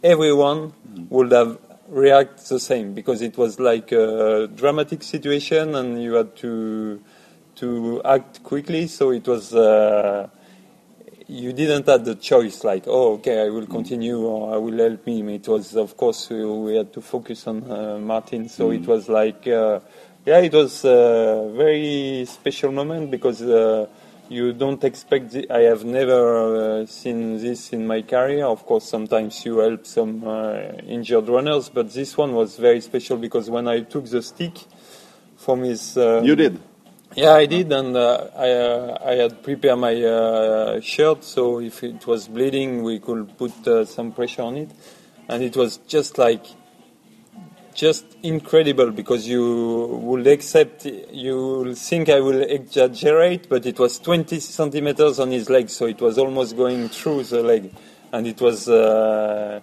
[0.03, 0.73] everyone
[1.09, 6.35] would have react the same because it was like a dramatic situation and you had
[6.37, 7.01] to
[7.55, 8.87] to act quickly.
[8.87, 9.53] So it was.
[9.53, 10.29] Uh,
[11.31, 15.07] you didn't have the choice like oh okay I will continue or I will help
[15.07, 18.87] him it was of course we, we had to focus on uh, Martin so it
[18.87, 19.79] was like uh,
[20.29, 23.87] yeah it was a very special moment because uh,
[24.29, 26.21] you don't expect the, I have never
[26.81, 30.53] uh, seen this in my career of course sometimes you help some uh,
[30.95, 34.55] injured runners but this one was very special because when I took the stick
[35.35, 36.59] from his uh, You did.
[37.15, 41.81] yeah, I did, and uh, I uh, I had prepared my uh, shirt, so if
[41.83, 44.69] it was bleeding, we could put uh, some pressure on it,
[45.27, 46.45] and it was just like
[47.73, 53.99] just incredible because you will accept, you will think I will exaggerate, but it was
[53.99, 57.71] 20 centimeters on his leg, so it was almost going through the leg,
[58.11, 58.67] and it was.
[58.67, 59.61] Uh,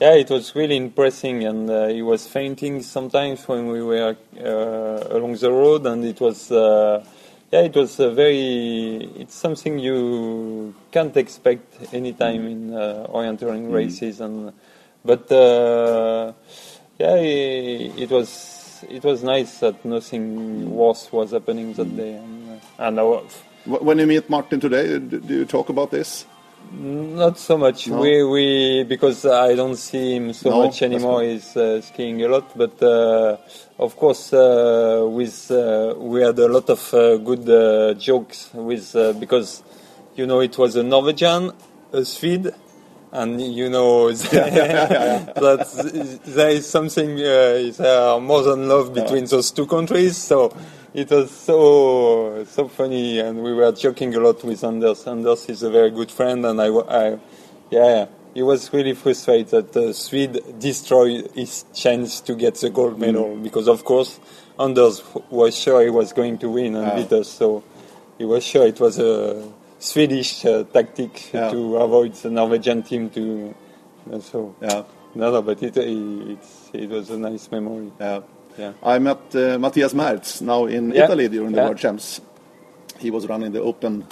[0.00, 5.16] yeah, it was really impressive, and uh, he was fainting sometimes when we were uh,
[5.16, 7.02] along the road, and it was, uh,
[7.50, 14.20] yeah, it was a very, it's something you can't expect anytime in uh, orienteering races,
[14.20, 14.52] and
[15.02, 16.32] but uh,
[16.98, 23.08] yeah, it, was, it was nice that nothing worse was happening that day, and, uh,
[23.08, 23.30] and
[23.66, 26.24] When you meet Martin today, do do you talk about this?
[26.72, 27.88] Not so much.
[27.88, 28.00] No?
[28.00, 31.22] We we because I don't see him so No, much anymore.
[31.22, 33.36] He's uh, skiing a lot, but uh,
[33.78, 38.94] of course uh, with uh, we had a lot of uh, good uh, jokes with
[38.96, 39.62] uh, because
[40.16, 41.52] you know it was a Norwegian,
[41.92, 42.50] a Swede,
[43.16, 44.12] and you know
[45.40, 45.66] that
[46.26, 50.16] there is something uh, is uh, more than love between those two countries.
[50.16, 50.54] So
[50.94, 55.06] it was so so funny, and we were joking a lot with Anders.
[55.06, 57.18] Anders is a very good friend, and I, I
[57.70, 62.98] yeah, he was really frustrated that uh, Swede destroyed his chance to get the gold
[62.98, 64.20] medal because, of course,
[64.58, 66.96] Anders was sure he was going to win and Yeah.
[66.96, 67.28] beat us.
[67.28, 67.62] So
[68.18, 69.42] he was sure it was a
[69.92, 71.50] Swedish uh, tactic Yeah.
[71.50, 73.54] to avoid the Norwegian team to.
[74.12, 74.82] uh, so Yeah.
[75.14, 77.90] no, no, but it it's, it was a nice memory.
[78.00, 78.20] Yeah.
[78.58, 78.72] Yeah.
[78.82, 81.04] I met uh, Matthias Merz now in Yeah.
[81.04, 81.66] Italy during the Yeah.
[81.68, 82.20] World Champs.
[82.98, 84.04] He was running the open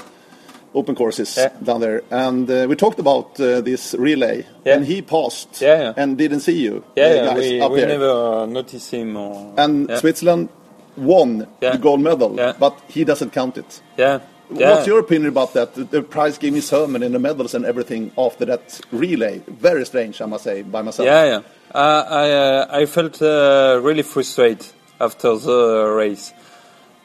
[0.75, 4.45] open courses down there, and uh, we talked about uh, this relay.
[4.67, 7.89] And he passed and didn't see you, Yeah, uh, we, we there.
[7.89, 9.17] never uh, noticed him.
[9.17, 9.89] Or, and.
[9.99, 10.49] Switzerland
[10.97, 13.81] won the gold medal, but he doesn't count it.
[13.97, 14.19] Yeah.
[14.55, 14.75] Yeah.
[14.75, 15.75] What's your opinion about that?
[15.75, 19.43] The, the prize giving ceremony and the medals and everything after that relay.
[19.47, 21.07] Very strange, I must say, by myself.
[21.07, 21.41] Yeah, yeah.
[21.75, 24.67] Uh, I uh, I felt uh, really frustrated
[25.01, 26.33] after the race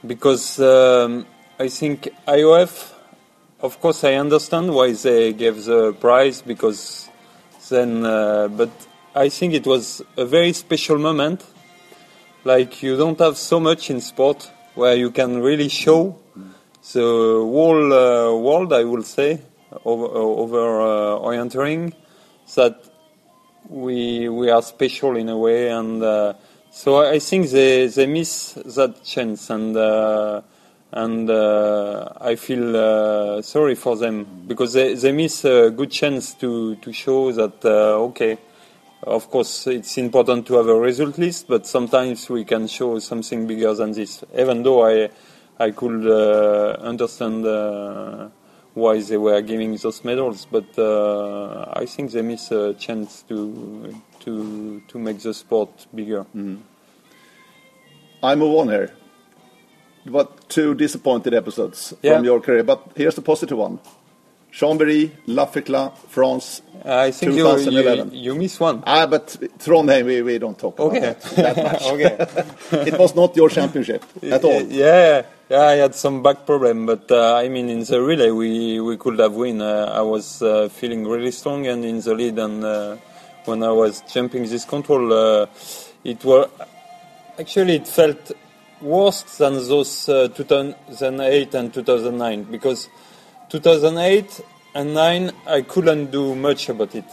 [0.06, 1.26] because um,
[1.60, 2.94] I think IOF,
[3.62, 7.10] of course, I understand why they gave the prize because
[7.70, 8.70] then, uh, but
[9.16, 11.44] I think it was a very special moment.
[12.44, 16.19] Like you don't have so much in sport where you can really show
[16.94, 19.42] the whole uh, world, I will say,
[19.86, 21.90] over, over uh,
[22.56, 22.90] that
[23.70, 26.34] we we are special in a way, and uh,
[26.72, 30.42] so I think they they miss that chance, and uh,
[30.92, 36.34] and uh, I feel uh, sorry for them because they they miss a good chance
[36.36, 38.38] to to show that uh, okay.
[39.02, 43.48] Of course, it's important to have a result list, but sometimes we can show something
[43.48, 44.26] bigger than this.
[44.38, 45.10] Even though I,
[45.60, 48.30] I could uh, understand uh,
[48.74, 53.94] why they were giving those medals, but uh, I think they miss a chance to
[54.22, 56.26] to to make the sport bigger.
[58.24, 58.92] I move on here.
[60.06, 62.16] But two disappointed episodes Yeah.
[62.16, 63.80] from your career, but here's the positive one.
[64.52, 66.62] Chambéry, La Féclaz, France.
[66.84, 68.12] I think you, 2011.
[68.12, 68.82] you, you miss one.
[68.88, 71.84] Ah, but Trondheim, we, we don't talk about that, that much.
[71.94, 72.16] okay.
[72.88, 74.62] it was not your championship at all.
[74.64, 78.80] Yeah, yeah, I had some back problem, but uh, I mean, in the relay, we,
[78.80, 79.62] we could have win.
[79.62, 82.98] Uh, I was uh, feeling really strong and in the lead, and uh,
[83.46, 85.48] when I was jumping this control, uh,
[86.04, 86.50] it was
[87.40, 88.32] actually it felt
[88.80, 92.88] worse than those uh, 2008 and 2009 because
[93.50, 94.42] 2008
[94.76, 97.06] and 9 I couldn't do much about it.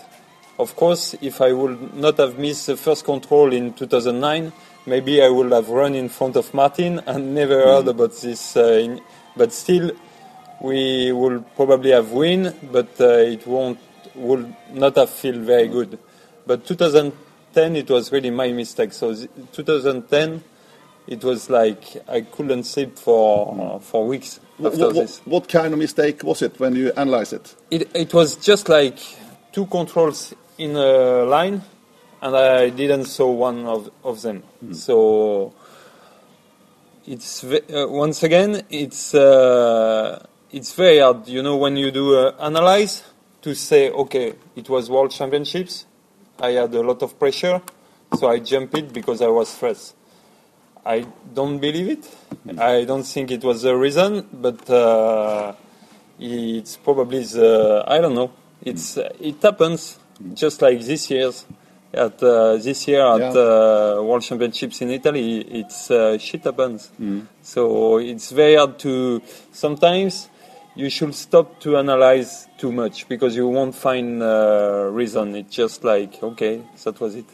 [0.58, 4.52] Of course, if I would not have missed the first control in 2009,
[4.86, 8.56] maybe I would have run in front of Martin and never heard about this.
[8.56, 9.00] Uh, in,
[9.36, 9.90] but still,
[10.60, 13.78] we will probably have win, but uh, it won't
[14.14, 15.98] will not have feel very good.
[16.46, 18.92] But 2010, it was really my mistake.
[18.92, 20.42] So 2010,
[21.06, 25.20] it was like I couldn't sleep for for weeks after wh- this.
[25.24, 27.54] what kind of mistake was it when you analyze it?
[27.70, 28.98] It, it was just like
[29.52, 31.62] two controls in a line,
[32.22, 34.42] and I didn't saw one of, of them.
[34.72, 35.54] So
[37.06, 41.28] it's uh, once again it's uh, it's very hard.
[41.28, 43.04] You know when you do uh, analyze
[43.42, 45.86] to say okay, it was World Championships.
[46.40, 47.62] I had a lot of pressure,
[48.18, 49.94] so I jumped it because I was stressed.
[50.84, 52.58] I don't believe it.
[52.58, 55.54] I don't think it was the reason, but uh,
[56.18, 58.32] it's probably the I don't know.
[58.62, 59.98] It's uh, it happens
[60.34, 61.44] just like this year's
[61.96, 63.30] at uh, this year at Yeah.
[63.98, 65.40] uh, World Championships in Italy.
[65.60, 66.90] It's uh, shit happens.
[67.42, 70.28] So it's very hard to sometimes.
[70.74, 75.34] You should stop to analyze too much because you won't find uh, reason.
[75.34, 77.24] It's just like okay, that was it.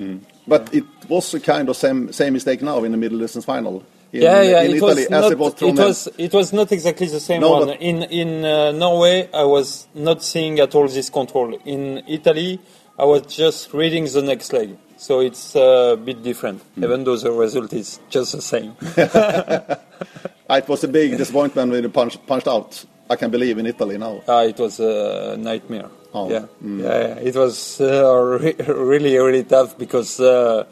[0.47, 3.83] But it was a kind of same same mistake now in the middle distance final.
[4.13, 5.33] In, yeah, yeah, in it Italy, was as not.
[5.33, 6.09] it was it was.
[6.19, 7.71] It was not exactly the same No, one.
[7.71, 11.59] In in uh, Norway, I was not seeing at all this control.
[11.65, 12.61] In Italy,
[13.03, 14.71] I was just reading the next leg.
[14.97, 16.85] So it's uh, a bit different, Hmm.
[16.85, 18.71] even though the result is just the same.
[20.61, 22.85] It was a big disappointment when you punched, punched out.
[23.09, 24.15] I can believe in Italy now.
[24.29, 25.89] Ah, it was a nightmare.
[26.15, 28.61] Oh, Yeah, yeah, yeah, it was uh, re-
[28.93, 30.65] really, really tough because, uh,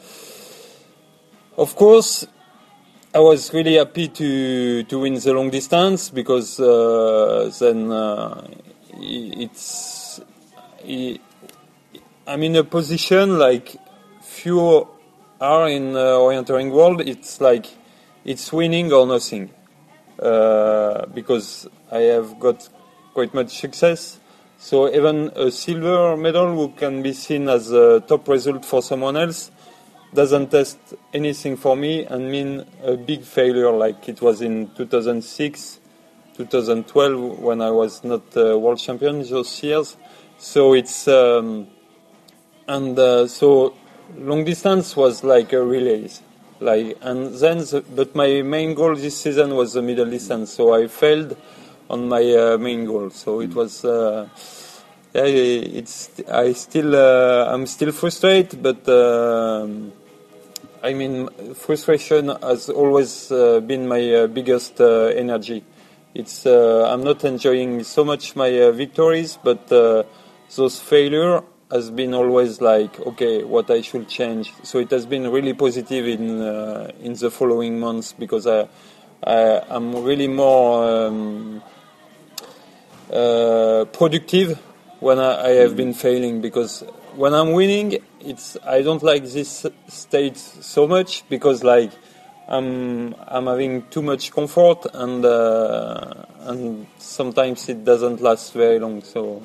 [1.56, 2.26] of course,
[3.14, 4.30] I was really happy to
[4.90, 8.46] to win the long distance because uh, then uh,
[9.00, 10.20] it's
[10.96, 11.18] i-
[12.30, 13.74] I'm in a position like
[14.22, 14.86] few
[15.40, 17.00] are in uh, orienteering world.
[17.00, 17.66] It's like
[18.24, 19.50] it's winning or nothing
[20.22, 22.68] uh, because I have got
[23.14, 24.20] quite much success.
[24.58, 29.16] So even a silver medal who can be seen as a top result for someone
[29.16, 29.50] else
[30.14, 30.78] doesn't test
[31.12, 35.80] anything for me and mean a big failure like it was in 2006,
[36.36, 39.96] 2012 when I was not uh, world champion those years.
[40.38, 41.66] So it's um,
[42.70, 43.74] and uh, so
[44.16, 46.22] long distance was like a relays
[46.61, 50.50] like and then the, but my main goal this season was the middle distance.
[50.52, 51.37] So i failed
[51.88, 53.11] on my uh, main goal.
[53.11, 54.28] So it was uh,
[55.14, 59.92] yeah it's i still uh, i'm still frustrated but um
[60.85, 65.64] i mean frustration has always uh, been my uh, biggest uh, energy.
[66.14, 69.68] It's i'm not enjoying so much my victories but
[70.56, 74.52] those failure has been always like okay what I should change.
[74.62, 78.68] So it has been really positive in uh, in the following months because I,
[79.24, 81.62] I I'm really more um,
[83.12, 84.59] uh, productive
[85.00, 86.85] when I, I have been failing because
[87.16, 91.92] when I'm winning it's I don't like this state so much because like
[92.49, 99.03] I'm I'm having too much comfort and uh, and sometimes it doesn't last very long.
[99.03, 99.42] So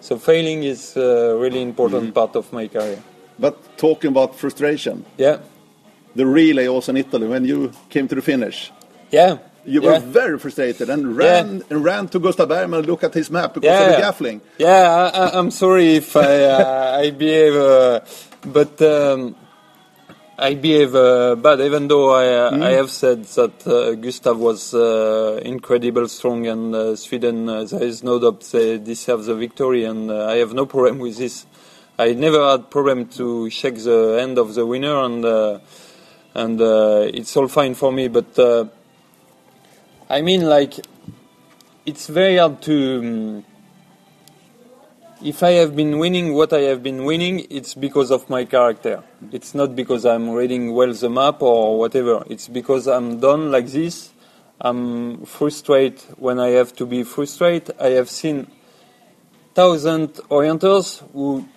[0.00, 3.02] so failing is a really important part of my career.
[3.38, 5.38] But talking about frustration, Yeah,
[6.16, 8.72] the relay also in Italy, when you came to the finish,
[9.10, 9.38] yeah.
[9.64, 9.90] you yeah.
[9.92, 13.54] were very frustrated and ran and ran to Gustav Bergman and look at his map
[13.54, 14.40] because yeah, of the gaffling.
[14.58, 18.00] Yeah, I, I- I'm sorry if I uh, I behave, uh,
[18.42, 19.36] but um,
[20.40, 21.60] I behave uh, bad.
[21.60, 26.72] Even though I uh, I have said that uh, Gustav was uh, incredible strong and
[26.76, 30.64] uh, Sweden uh, there is no doubt they deserve the victory and I have no
[30.64, 31.44] problem with this.
[31.98, 35.58] I never had problem to shake the hand of the winner and uh,
[36.34, 38.06] and uh, it's all fine for me.
[38.06, 38.66] But uh,
[40.08, 40.74] I mean like
[41.84, 42.98] it's very hard to.
[43.00, 43.47] um,
[45.22, 49.02] if I have been winning what I have been winning, it's because of my character.
[49.32, 52.24] It's not because I'm reading well the map or whatever.
[52.28, 54.12] It's because I'm done like this.
[54.60, 57.76] I'm frustrated when I have to be frustrated.
[57.80, 58.46] I have seen
[59.54, 61.48] thousand orienters who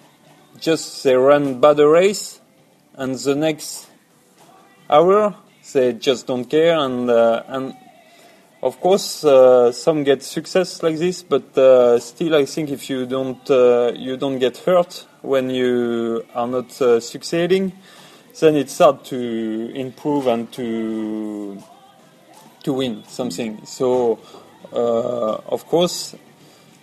[0.59, 2.41] just they run bad a race,
[2.95, 3.87] and the next
[4.89, 5.35] hour
[5.73, 7.75] they just don't care, and uh, and
[8.61, 13.05] of course uh, some get success like this, but uh, still I think if you
[13.05, 17.73] don't uh, you don't get hurt when you are not uh, succeeding,
[18.39, 21.61] then it's hard to improve and to
[22.63, 23.65] to win something.
[23.65, 24.19] So
[24.73, 26.15] uh, of course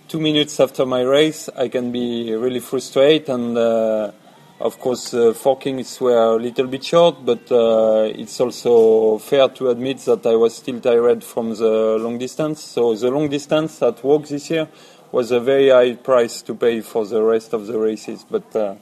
[0.09, 4.13] two minutes after my race, I can be really frustrated, and uh,
[4.61, 9.71] of course, uh, forkings were a little bit short, but uh, it's also fair to
[9.71, 12.63] admit that I was still tired from the long distance.
[12.65, 14.69] So the long distance at WOC this year
[15.13, 18.55] was a very high price to pay for the rest of the races, but.
[18.57, 18.75] Uh,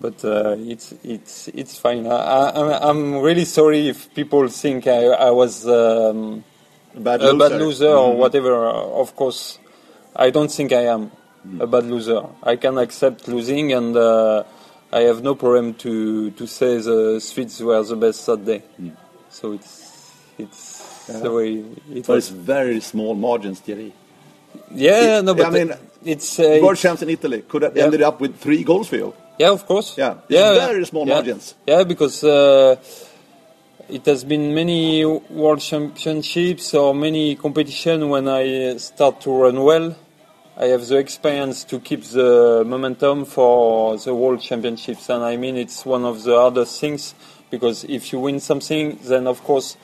[0.00, 2.08] but uh, it's it's it's fine.
[2.08, 6.42] I, I, I'm really sorry if people think I, I was um,
[6.92, 7.38] Bad a loser.
[7.50, 8.16] bad loser or Mhm.
[8.16, 8.52] whatever.
[8.66, 9.60] Of course,
[10.16, 11.12] I don't think I am
[11.60, 12.24] a bad loser.
[12.42, 14.42] I can accept losing, and uh,
[14.92, 18.62] I have no problem to to say the Swedes were the best that day.
[19.30, 19.72] So it's
[20.38, 20.62] it's
[21.08, 21.18] Yeah.
[21.20, 21.48] the way
[21.96, 22.44] it But it's was.
[22.54, 23.92] very small margins, Thierry.
[24.74, 25.72] Yeah, It- no, but I mean,
[26.04, 27.84] it's uh, World it's- champs in Italy could have Yeah.
[27.86, 29.12] ended up with three goals for you.
[29.38, 29.88] Yeah, of course.
[29.96, 31.14] Yeah, it's yeah, very small yeah.
[31.14, 31.54] margins.
[31.66, 32.76] Yeah, because uh,
[33.88, 39.94] it has been many world championships or many competition when I start to run well.
[40.54, 45.56] I have the experience to keep the momentum for the world championships, and I mean
[45.56, 47.14] it's one of the hardest things
[47.50, 49.78] because if you win something, then of course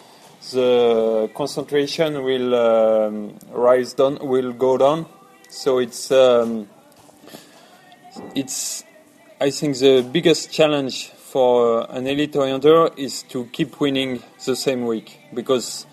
[0.53, 5.07] the concentration will um, rise down, will go down.
[5.49, 6.69] So it's um,
[8.35, 8.85] it's
[9.41, 14.85] I think the biggest challenge for an elite orienter is to keep winning the same
[14.85, 15.87] week because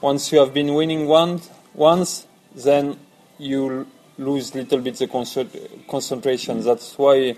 [0.00, 1.40] once you have been winning one
[1.74, 2.96] once, then
[3.36, 3.88] you
[4.20, 6.60] lose little bit the concert- concentration.
[6.62, 7.34] That's why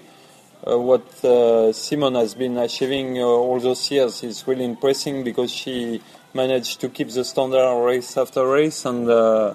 [0.66, 5.50] uh, what uh, Simone has been achieving uh, all those years is really impressive because
[5.50, 6.00] she
[6.34, 9.08] managed to keep the standard race after race and.
[9.08, 9.54] Uh,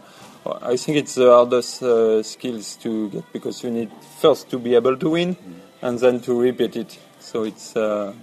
[0.62, 4.76] I think it's the hardest uh, skills to get because you need first to be
[4.76, 5.36] able to win
[5.82, 6.98] and then to repeat it.
[7.20, 8.14] So it's, uh,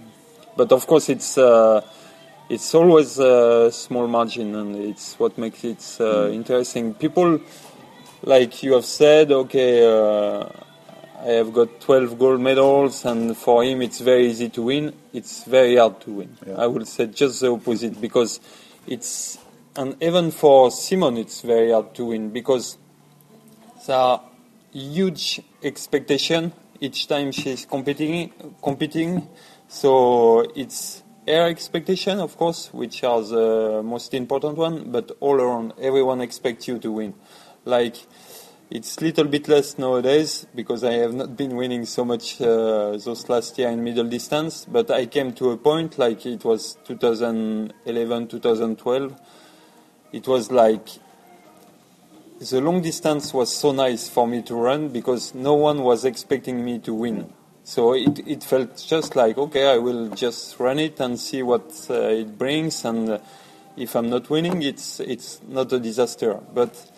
[0.57, 1.37] but of course it's
[2.49, 6.01] it's always a small margin and it's what makes it
[6.33, 6.95] interesting.
[6.95, 7.41] People,
[8.25, 10.49] like you have said, okay, uh,
[11.19, 14.93] I have got 12 gold medals and for him it's very easy to win.
[15.13, 16.37] It's very hard to win.
[16.45, 16.55] Yeah.
[16.55, 18.39] I would say just the opposite because
[18.87, 19.37] it's
[19.75, 22.77] and even for Simone it's very hard to win because
[23.85, 24.21] there are
[24.71, 26.51] huge expectation
[26.81, 29.27] each time she's competing competing
[29.67, 35.73] so it's her expectation of course which are the most important one but all around
[35.81, 37.13] everyone expects you to win
[37.65, 37.97] like
[38.69, 43.29] it's little bit less nowadays because I have not been winning so much uh, those
[43.29, 44.65] last year in middle distance.
[44.65, 49.21] But I came to a point like it was 2011, 2012.
[50.13, 50.87] It was like
[52.39, 56.65] the long distance was so nice for me to run because no one was expecting
[56.65, 57.31] me to win.
[57.63, 61.71] So it, it felt just like, okay, I will just run it and see what
[61.89, 62.83] uh, it brings.
[62.83, 63.19] And uh,
[63.77, 66.39] if I'm not winning, it's, it's not a disaster.
[66.53, 66.91] But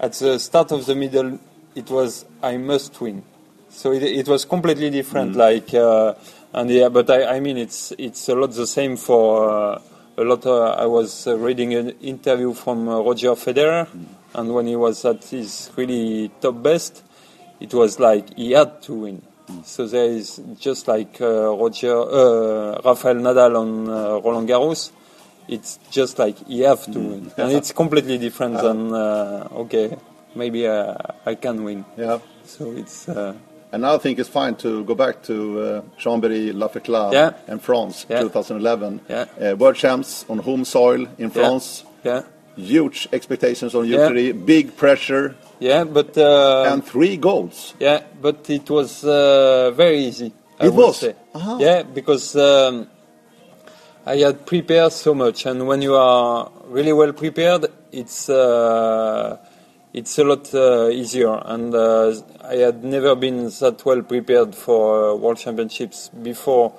[0.00, 1.38] at the start of the middle,
[1.74, 3.22] it was, I must win.
[3.68, 5.36] So it, it was completely different.
[5.36, 6.14] Like, uh,
[6.52, 9.82] and yeah, but I, I mean, it's, it's a lot the same for uh,
[10.16, 10.44] a lot.
[10.44, 13.86] Uh, I was uh, reading an interview from uh, Roger Federer,
[14.34, 17.02] and when he was at his really top best,
[17.60, 19.22] it was like he had to win.
[19.64, 24.92] So there is just like uh, Roger, uh, Rafael Nadal on uh, Roland Garros.
[25.54, 29.96] It's just like you have to win, and it's completely different than uh, okay,
[30.34, 30.94] maybe uh,
[31.26, 31.84] I can win.
[31.98, 32.18] Yeah.
[32.44, 33.34] So it's uh,
[33.72, 37.30] And I think it's fine to go back to uh, Chambéry, La Féclaz, Yeah.
[37.48, 38.22] and France, Yeah.
[38.22, 39.00] 2011.
[39.08, 39.26] Yeah.
[39.40, 41.84] Uh, world champs on home soil in France.
[42.04, 42.22] yeah,
[42.56, 47.74] Huge expectations on three, big pressure, yeah, but uh, and three goals.
[47.80, 50.32] Yeah, but it was uh, very easy.
[50.58, 50.98] I It was?
[50.98, 51.14] Say.
[51.34, 51.58] Aha.
[51.60, 52.86] Yeah, because um,
[54.06, 59.36] I had prepared so much, and when you are really well prepared, it's uh,
[59.92, 61.38] it's a lot uh, easier.
[61.44, 66.72] And uh, I had never been that well prepared for uh, World Championships before.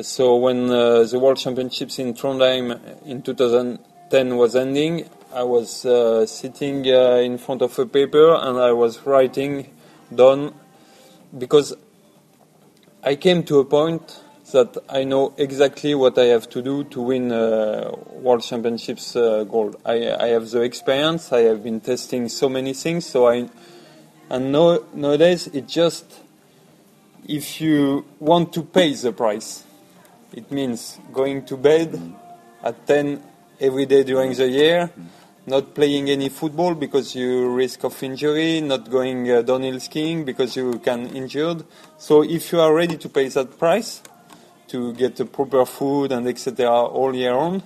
[0.00, 6.24] So when uh, the World Championships in Trondheim in 2010 was ending, I was uh,
[6.24, 9.70] sitting in front of a paper and I was writing
[10.14, 10.54] down
[11.36, 11.74] because
[13.02, 14.19] I came to a point
[14.52, 19.44] that I know exactly what I have to do to win uh, World Championships uh,
[19.44, 19.76] gold.
[19.84, 21.32] I, I have the experience.
[21.32, 23.48] I have been testing so many things, so I
[24.30, 26.20] And no, nowadays, it just
[27.26, 29.64] if you want to pay the price,
[30.32, 32.00] it means going to bed
[32.62, 33.20] at 10
[33.58, 34.90] every day during the year,
[35.46, 40.54] not playing any football because you risk of injury, not going uh, downhill skiing because
[40.54, 41.64] you can injured.
[41.98, 44.00] So if you are ready to pay that price
[44.70, 46.68] to get the proper food and etc.
[46.70, 47.62] all year round,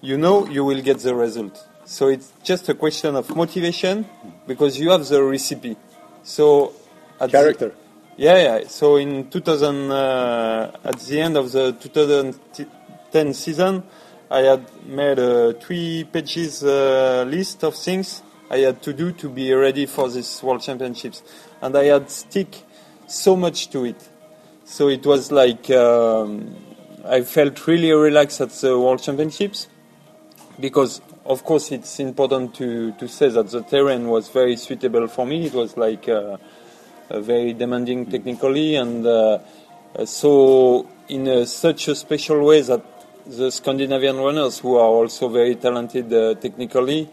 [0.00, 1.66] you know you will get the result.
[1.84, 4.06] So it's just a question of motivation
[4.46, 5.76] because you have the recipe.
[6.22, 6.72] So
[7.20, 7.72] at the- Character.
[8.16, 8.68] yeah, yeah.
[8.68, 13.82] So in 2000, uh, at the end of the 2010 season,
[14.30, 19.28] I had made a three pages uh, list of things I had to do to
[19.28, 21.22] be ready for this World Championships,
[21.60, 22.62] and I had stick
[23.06, 24.08] so much to it.
[24.72, 26.56] So it was like um,
[27.04, 29.68] I felt really relaxed at the World Championships
[30.58, 35.26] because of course it's important to, to say that the terrain was very suitable for
[35.26, 35.44] me.
[35.44, 36.38] It was like uh,
[37.10, 39.40] uh, very demanding technically and uh,
[39.94, 42.82] uh, so in a, such a special way that
[43.26, 47.10] the Scandinavian runners who are also very talented uh, technically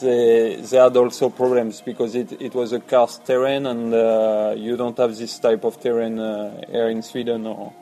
[0.00, 4.76] they, they had also problems because it, it was a karst terrain and uh, you
[4.76, 7.72] don't have this type of terrain uh, here in Sweden or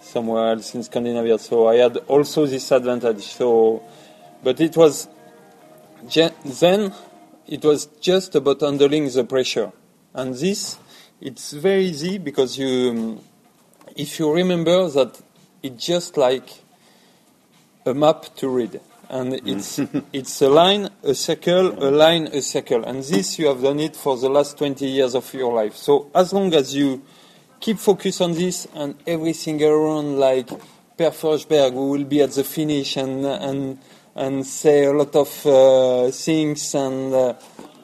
[0.00, 1.38] somewhere else in Scandinavia.
[1.38, 3.24] So I had also this advantage.
[3.24, 3.82] So
[4.42, 5.08] but it was
[6.44, 6.92] then
[7.46, 9.72] it was just about handling the pressure.
[10.14, 10.78] And this
[11.20, 13.20] it's very easy because you
[13.96, 15.20] if you remember that
[15.62, 16.62] it's just like
[17.86, 18.80] a map to read
[19.12, 19.78] and it's
[20.12, 22.84] it's a line a circle a line a circle.
[22.84, 25.76] And this you have done it for the last 20 years of your life.
[25.76, 27.02] So as long as you
[27.60, 30.48] keep focus on this and everything around like
[30.96, 33.78] Per Forsberg who will be at the finish and and
[34.16, 37.34] and say a lot of uh, things and uh,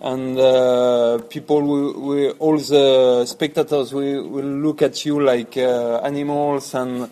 [0.01, 6.01] and uh, people will, will all the spectators will, will look at you like uh,
[6.05, 7.11] animals and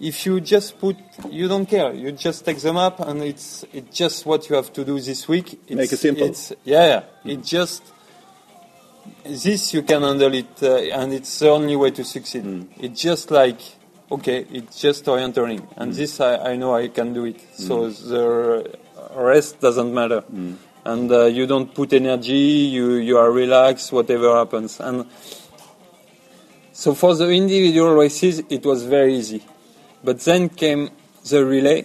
[0.00, 0.96] if you just put
[1.30, 1.92] you don't care.
[1.94, 5.26] You just take the map and it's it's just what you have to do this
[5.28, 5.58] week.
[5.66, 6.26] It's, Make it simple.
[6.26, 6.86] it's yeah,
[7.24, 7.32] yeah.
[7.32, 7.82] It just
[9.24, 12.68] this you can handle it uh, and it's the only way to succeed.
[12.78, 13.60] It's just like
[14.10, 17.40] okay it's just orienteering and this I, I know i can do it.
[17.54, 18.78] So the
[19.14, 20.22] rest doesn't matter.
[20.84, 24.78] And uh, you don't put energy you you are relaxed whatever happens.
[24.78, 25.06] And
[26.72, 29.42] so for the individual races it was very easy
[30.06, 30.88] but then came
[31.30, 31.84] the relay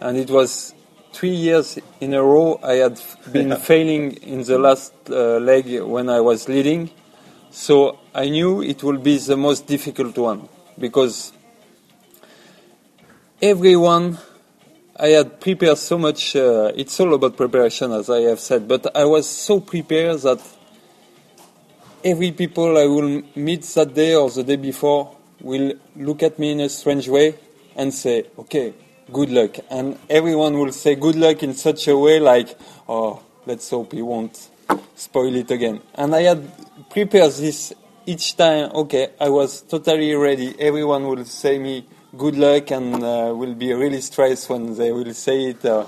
[0.00, 0.74] and it was
[1.14, 3.00] three years in a row I had
[3.32, 6.90] been failing in the last uh, leg when I was leading.
[7.50, 10.46] So I knew it would be the most difficult one
[10.78, 11.32] because
[13.40, 14.18] everyone
[14.94, 16.36] I had prepared so much.
[16.36, 20.40] Uh, it's all about preparation, as I have said, but I was so prepared that
[22.04, 26.52] every people I will meet that day or the day before will look at me
[26.52, 27.34] in a strange way
[27.76, 28.72] and say, okay,
[29.12, 29.56] good luck.
[29.70, 34.02] And everyone will say good luck in such a way like, oh, let's hope he
[34.02, 34.50] won't
[34.94, 35.80] spoil it again.
[35.94, 37.72] And I had prepared this
[38.06, 40.54] each time, okay, I was totally ready.
[40.58, 41.86] Everyone will say me
[42.16, 45.64] good luck and uh, will be really stressed when they will say it.
[45.64, 45.86] Uh,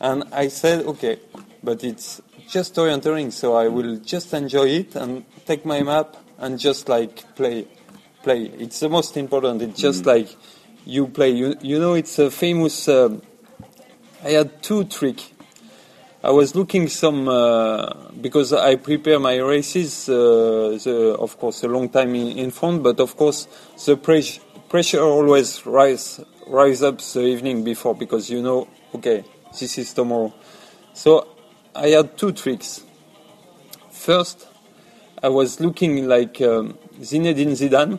[0.00, 1.20] and I said, okay,
[1.62, 6.58] but it's just orienteering, so I will just enjoy it and take my map and
[6.58, 7.66] just like play,
[8.24, 8.44] play.
[8.58, 9.62] It's the most important.
[9.62, 10.28] It's just like
[10.84, 11.30] you play.
[11.30, 12.88] You you know, it's a famous.
[12.88, 13.22] um
[14.24, 15.20] I had two trick.
[16.24, 21.68] I was looking some uh, because I prepare my races, uh, the, of course, a
[21.68, 23.46] long time in, in front, but of course
[23.84, 29.22] the pressure pressure always rise rise up the evening before because you know, okay,
[29.60, 30.32] this is tomorrow.
[30.94, 31.28] So
[31.74, 32.82] I had two tricks.
[33.90, 34.48] First,
[35.22, 37.98] I was looking like um, Zinedine Zidane,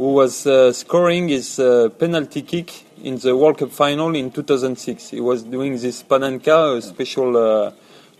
[0.00, 5.10] who was uh, scoring his uh, penalty kick in the World Cup final in 2006.
[5.10, 7.72] He was doing this Panenka, special uh,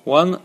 [0.04, 0.38] one,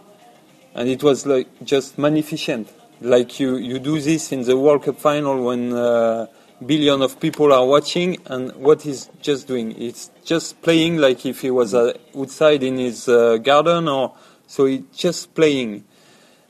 [0.75, 2.71] and it was like just magnificent.
[3.01, 6.27] Like you, you do this in the World Cup final when uh,
[6.65, 11.41] billion of people are watching, and what he's just doing, it's just playing like if
[11.41, 14.13] he was uh, outside in his uh, garden, or
[14.47, 15.83] so he's just playing.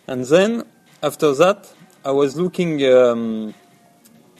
[0.05, 0.63] And then
[1.01, 1.73] after that,
[2.05, 2.85] I was looking.
[2.85, 3.55] Um,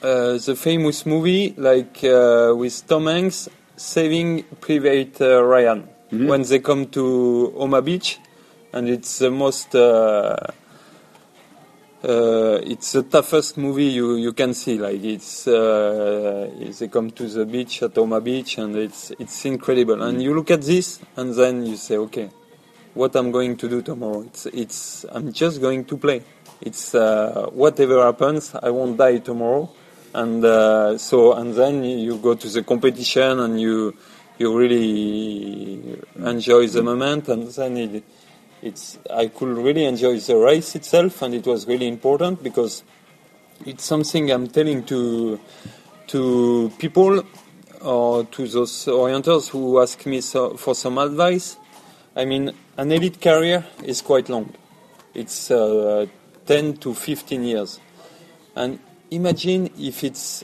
[0.05, 6.59] uh, the famous movie like uh, with Tom Hanks saving Private uh, Ryan when they
[6.59, 8.19] come to Omaha Beach,
[8.71, 9.75] and it's the most.
[9.75, 10.37] Uh,
[12.03, 14.77] uh, it's the toughest movie you, you can see.
[14.77, 16.49] Like it's uh,
[16.79, 20.01] they come to the beach at Omaha Beach, and it's it's incredible.
[20.03, 22.29] And you look at this, and then you say, okay,
[22.93, 24.21] what I'm going to do tomorrow?
[24.21, 26.21] It's it's I'm just going to play.
[26.61, 29.69] it's uh, whatever happens, I won't die tomorrow,
[30.15, 33.95] and uh, so and then you go to the competition and you
[34.37, 38.03] you really enjoy the moment, and then it,
[38.61, 42.83] it's I could really enjoy the race itself, and it was really important because
[43.65, 45.39] it's something I'm telling to
[46.07, 47.23] to people
[47.81, 51.57] or to those orienters who ask me so, for some advice.
[52.15, 54.53] I mean, an elite career is quite long.
[55.13, 56.05] It's uh,
[56.45, 57.79] 10 to 15 years.
[58.55, 58.79] And
[59.11, 60.43] imagine if it's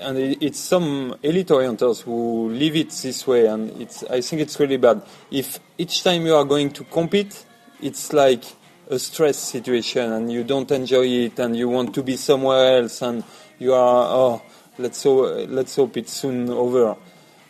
[0.00, 4.58] and it's some elite orienters who live it this way, and it's I think it's
[4.58, 5.02] really bad.
[5.30, 7.44] If each time you are going to compete,
[7.80, 8.44] it's like
[8.90, 13.02] a stress situation, and you don't enjoy it, and you want to be somewhere else,
[13.02, 13.24] and
[13.58, 14.42] you are oh
[14.78, 16.96] let's hope, let's hope it's soon over.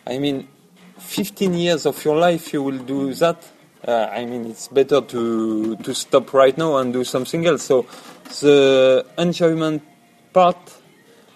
[0.07, 0.47] I mean,
[0.99, 3.43] 15 years of your life you will do that.
[3.87, 7.63] Uh, I mean, it's better to to stop right now and do something else.
[7.63, 7.85] So
[8.41, 9.83] the enjoyment
[10.35, 10.73] part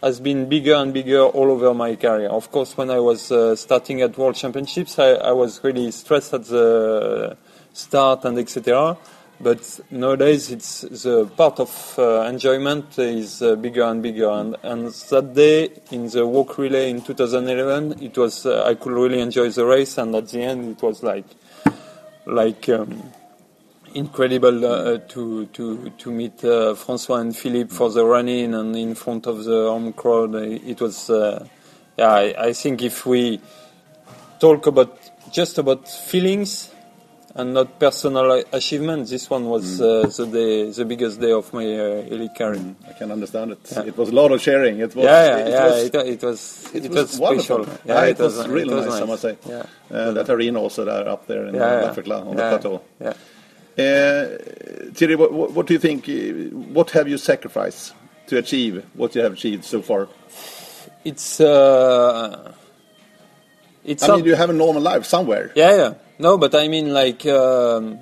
[0.03, 2.27] has been bigger and bigger all over my career.
[2.27, 6.33] Of course, when I was uh, starting at World Championships, I, I, was really stressed
[6.33, 7.37] at the
[7.71, 8.97] start and etc.
[9.39, 14.29] But nowadays, it's the part of uh, enjoyment is uh, bigger and bigger.
[14.29, 18.91] And, and, that day in the WOC relay in 2011, it was uh, I could
[18.91, 21.29] really enjoy the race, and at the end, it was like
[22.25, 22.67] like.
[22.67, 23.13] Um,
[23.93, 28.95] incredible uh, to to to meet uh, Francois and Philippe for the running and in
[28.95, 30.35] front of the home crowd.
[30.35, 31.45] It was, uh,
[31.97, 32.11] yeah.
[32.11, 33.39] I, I, think if we
[34.39, 34.97] talk about
[35.31, 36.71] just about feelings
[37.35, 40.15] and not personal achievement, this one was mm.
[40.15, 42.55] the day, the biggest day of my elite career.
[42.55, 43.59] Mm, I can understand it.
[43.71, 43.83] Yeah.
[43.83, 44.79] It was a lot of sharing.
[44.79, 45.05] It was.
[45.05, 46.69] Yeah, yeah, it, yeah, was, it, it was.
[46.73, 47.67] It, it was, was special.
[47.85, 49.37] Yeah, it, was, was really nice, nice, I must say.
[49.47, 49.65] Yeah.
[49.89, 52.81] that arena also there up there in yeah, Africa on the plateau.
[52.99, 53.13] Yeah.
[53.79, 56.05] Uh, Thierry, what, what, do you think?
[56.75, 57.93] What have you sacrificed
[58.27, 60.09] to achieve what you have achieved so far?
[61.05, 61.39] It's.
[61.39, 62.53] Uh,
[63.85, 64.03] it's.
[64.03, 65.51] I mean, you have a normal life somewhere.
[65.55, 65.93] Yeah, yeah.
[66.17, 67.99] No, but I mean, like, um,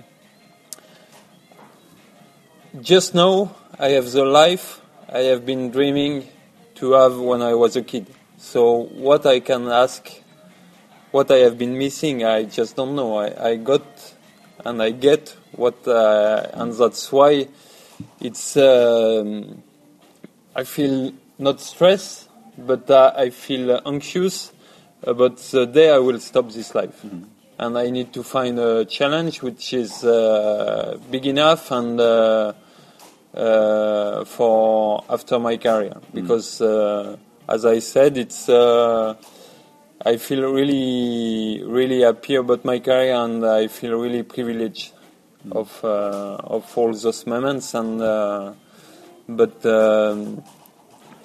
[2.82, 6.28] just now I have the life I have been dreaming
[6.75, 8.07] to have when I was a kid.
[8.38, 10.09] So what I can ask,
[11.11, 13.17] what I have been missing, I just don't know.
[13.17, 13.84] I, I got
[14.65, 17.47] and I get what, uh, and that's why
[18.22, 18.55] it's.
[18.58, 19.64] Um,
[20.55, 24.51] I feel not stressed, but uh, I feel anxious
[25.03, 27.01] about the day I will stop this life.
[27.03, 27.24] Mm-hmm.
[27.60, 32.53] And I need to find a challenge which is uh, big enough and uh,
[33.36, 36.22] uh, for after my career, mm-hmm.
[36.22, 36.62] because
[37.49, 43.99] as I said, it's I feel really, really happy about my career, and I feel
[43.99, 44.97] really privileged mm.
[45.52, 47.74] Of uh, of all those moments.
[47.74, 48.54] And uh,
[49.28, 50.43] but um,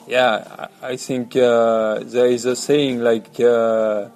[0.06, 4.08] yeah, I think uh, there is a saying like, uh,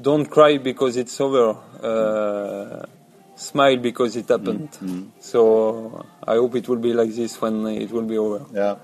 [0.00, 2.86] "Don't cry because it's over." Uh,
[3.34, 4.70] smile because it happened.
[4.70, 5.02] Mm-hmm.
[5.18, 8.46] So I hope it will be like this when it will be over.
[8.52, 8.76] Yeah,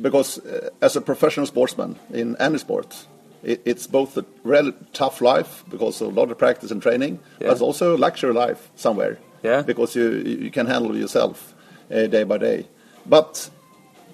[0.00, 3.06] because uh, as a professional sportsman in any sport,
[3.42, 7.48] it's both a really tough life because of a lot of practice and training, yeah.
[7.48, 9.18] but it's also a luxury life somewhere.
[9.42, 9.62] Yeah.
[9.62, 10.10] Because you
[10.44, 11.54] you can handle yourself
[11.90, 12.66] uh, day by day.
[13.06, 13.50] But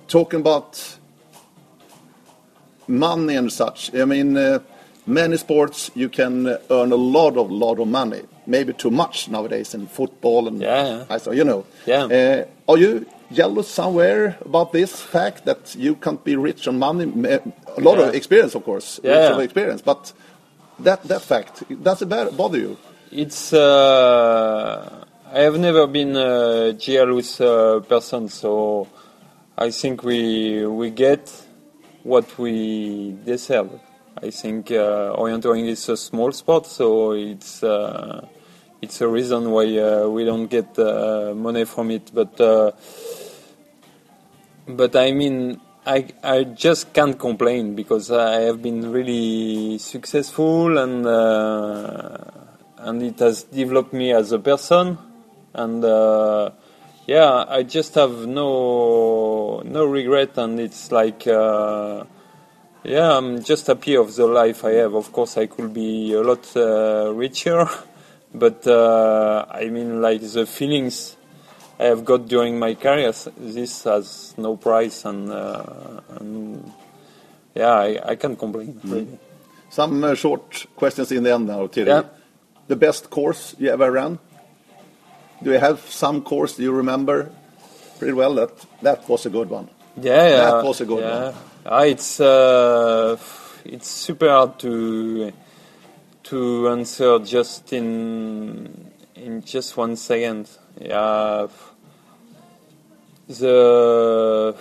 [0.09, 0.99] talking about
[2.87, 4.61] money and such, I mean, uh,
[5.07, 9.74] many sports you can earn a lot of lot of money, maybe too much nowadays
[9.74, 11.64] in football and yeah, I saw you know.
[11.87, 12.05] Yeah.
[12.05, 17.05] Uh, are you jealous somewhere about this fact that you can't be rich on money?
[17.05, 18.09] A lot yeah.
[18.09, 19.31] of experience, of course, yeah.
[19.31, 20.12] of experience, but
[20.79, 22.76] that that fact does it bother you?
[23.11, 23.53] It's.
[23.53, 28.89] Uh, I have never been a jealous uh, person, so
[29.59, 31.31] I think we we get
[32.03, 33.68] what we deserve.
[34.22, 38.26] I think uh, orienteering is a small sport, so it's uh,
[38.81, 42.11] it's a reason why uh, we don't get uh, money from it.
[42.14, 42.72] But uh,
[44.66, 51.07] but I mean, I I just can't complain because I have been really successful and
[51.07, 52.16] uh,
[52.79, 54.97] and it has developed me as a person
[55.55, 55.84] and.
[55.84, 56.51] Uh,
[57.09, 62.05] yeah, I just have no no regret, and it's like uh,
[62.84, 64.94] yeah, I'm just happy of the life I have.
[64.94, 67.66] Of course, I could be a lot uh, richer,
[68.34, 71.16] but uh, I mean, like the feelings
[71.80, 76.72] I have got during my career, this has no price, and, uh, and
[77.55, 78.74] yeah, I, I can't complain.
[78.84, 78.92] Mm.
[78.92, 79.18] Really.
[79.70, 81.88] Some uh, short questions in the end now, Thierry.
[81.88, 82.03] Yeah.
[82.66, 84.18] The best course you ever ran?
[85.43, 87.30] Do you have some course do you remember?
[87.99, 88.34] pretty well.
[88.34, 88.51] That
[88.82, 89.68] that was a good one.
[90.01, 90.51] Yeah, yeah.
[90.51, 91.24] That was a good yeah.
[91.24, 91.34] one.
[91.66, 93.16] Ah, it's uh,
[93.64, 95.32] it's super hard to
[96.24, 100.49] to answer just in in just one second.
[100.80, 101.49] Yeah,
[103.28, 104.55] the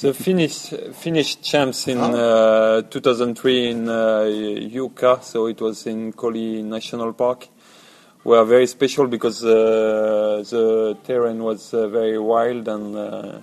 [0.00, 4.24] the Finnish Finnish champs in uh, 2003 in uh,
[4.70, 7.48] Jukka, so it was in Koli National Park,
[8.24, 13.40] were very special because uh, the terrain was uh, very wild and uh,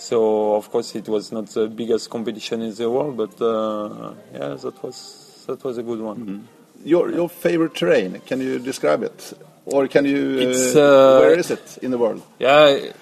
[0.00, 4.54] so of course it was not the biggest competition in the world, but uh, yeah,
[4.54, 6.48] that was that was a good one.
[6.84, 8.20] Your your favorite terrain?
[8.26, 9.34] Can you describe it,
[9.66, 10.38] or can you?
[10.38, 12.22] It's, uh, uh, where is it in the world?
[12.38, 12.92] Yeah,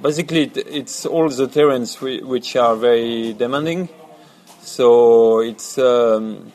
[0.00, 3.90] basically it, it's all the terrains which are very demanding.
[4.60, 6.52] So it's um,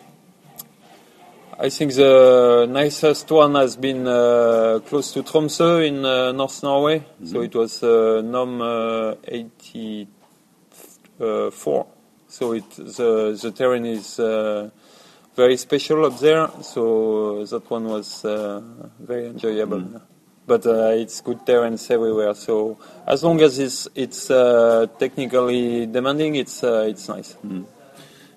[1.64, 7.04] I think the nicest one has been uh, close to Tromsø in uh, North Norway.
[7.24, 11.86] So it was uh, NOM uh, 84.
[12.28, 14.72] So it the the terrain is uh,
[15.36, 16.50] very special up there.
[16.64, 18.60] So that one was uh,
[19.00, 20.02] very enjoyable.
[20.48, 22.34] But uh, it's good terrains everywhere.
[22.34, 27.36] So as long as it's it's uh, technically demanding, it's uh, it's nice.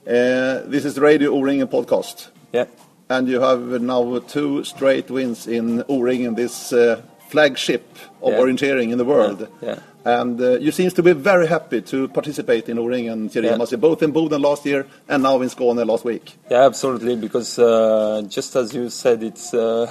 [0.06, 2.66] Uh, this is Radio O-ringen podcast, Yeah.
[3.14, 7.00] And you have now two straight wins in O-ringen, this uh,
[7.30, 7.84] flagship
[8.22, 8.40] of Yeah.
[8.40, 9.40] orienteering in the world.
[9.62, 9.78] Yeah.
[10.06, 13.56] And uh, you seems to be very happy to participate in O-ringen, Thierry Yeah.
[13.56, 16.26] Masi, both in Boden last year and now in Skåne last week.
[16.50, 17.16] Yeah, absolutely.
[17.16, 19.86] Because uh, just as you said, it's uh,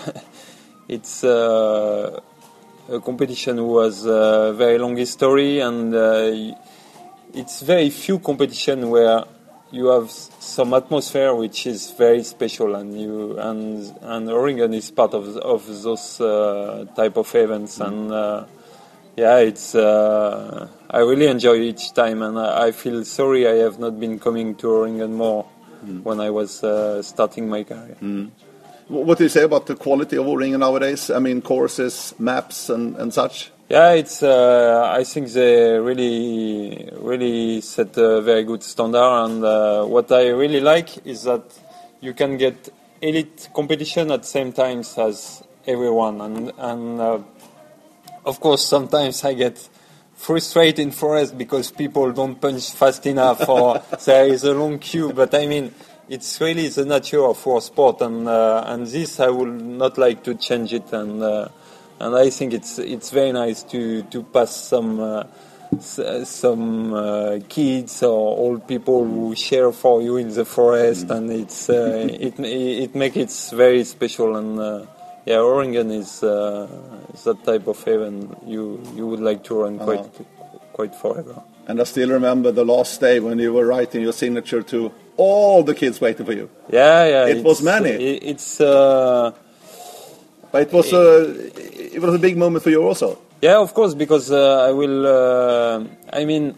[0.96, 2.20] it's uh,
[2.90, 6.32] a competition who has a very long history, and uh,
[7.34, 9.24] it's very few competition where
[9.74, 15.14] you have some atmosphere which is very special, and you and and O-Ringen is part
[15.14, 18.12] of of those uh, type of events, and.
[18.12, 18.46] Uh,
[19.16, 19.76] yeah, it's.
[19.76, 24.18] Uh, I really enjoy each time, and I, I feel sorry I have not been
[24.18, 25.46] coming to O-Ringen more
[26.02, 27.96] when I was uh, starting my career.
[28.90, 31.12] Wh- What do you say about the quality of O-ringen nowadays?
[31.12, 33.52] I mean, courses, maps, and, and such.
[33.70, 34.22] Yeah, it's.
[34.22, 40.28] Uh, I think they really, really set a very good standard, and uh, what I
[40.28, 41.44] really like is that
[42.02, 42.70] you can get
[43.02, 47.20] elite competition at the same time as everyone, and and uh,
[48.26, 49.70] of course sometimes I get
[50.14, 55.14] frustrated in forest because people don't punch fast enough or there is a long queue.
[55.14, 55.74] But I mean,
[56.10, 60.22] it's really the nature of our sport, and uh, and this I would not like
[60.26, 61.48] to change it, and uh,
[62.06, 65.00] and I think it's it's very nice to to pass some.
[65.00, 65.24] Uh,
[66.24, 71.68] some uh, kids or old people who share for you in the forest, and it's
[71.70, 74.36] uh, it it make it very special.
[74.36, 74.86] And uh,
[75.26, 76.68] yeah, O-Ringen is uh,
[77.14, 80.06] is that type of heaven you you would like to run quite
[80.74, 81.42] quite forever.
[81.68, 85.64] And I still remember the last day when you were writing your signature to all
[85.64, 86.50] the kids waiting for you.
[86.70, 87.28] Yeah, yeah.
[87.28, 87.90] It was many.
[87.90, 89.32] it- it's uh,
[90.54, 93.18] But it was a, it was a big moment for you also.
[93.42, 95.08] Yeah, of course, because uh, I will.
[95.08, 95.84] Uh,
[96.14, 96.56] I mean,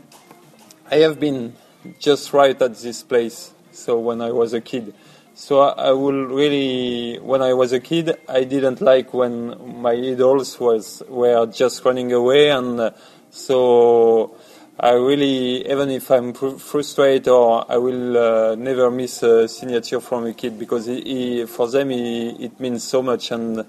[0.92, 1.56] I have been
[1.98, 3.54] just right at this place.
[3.72, 4.94] So when I was a kid,
[5.34, 7.20] so I, I will really.
[7.20, 12.12] When I was a kid, I didn't like when my idols was were just running
[12.12, 12.92] away, and uh,
[13.32, 14.36] so
[14.78, 20.02] I really, even if I'm fr- frustrated or I will uh, never miss a signature
[20.02, 23.32] from a kid because he, he, for them he, it means so much.
[23.32, 23.66] And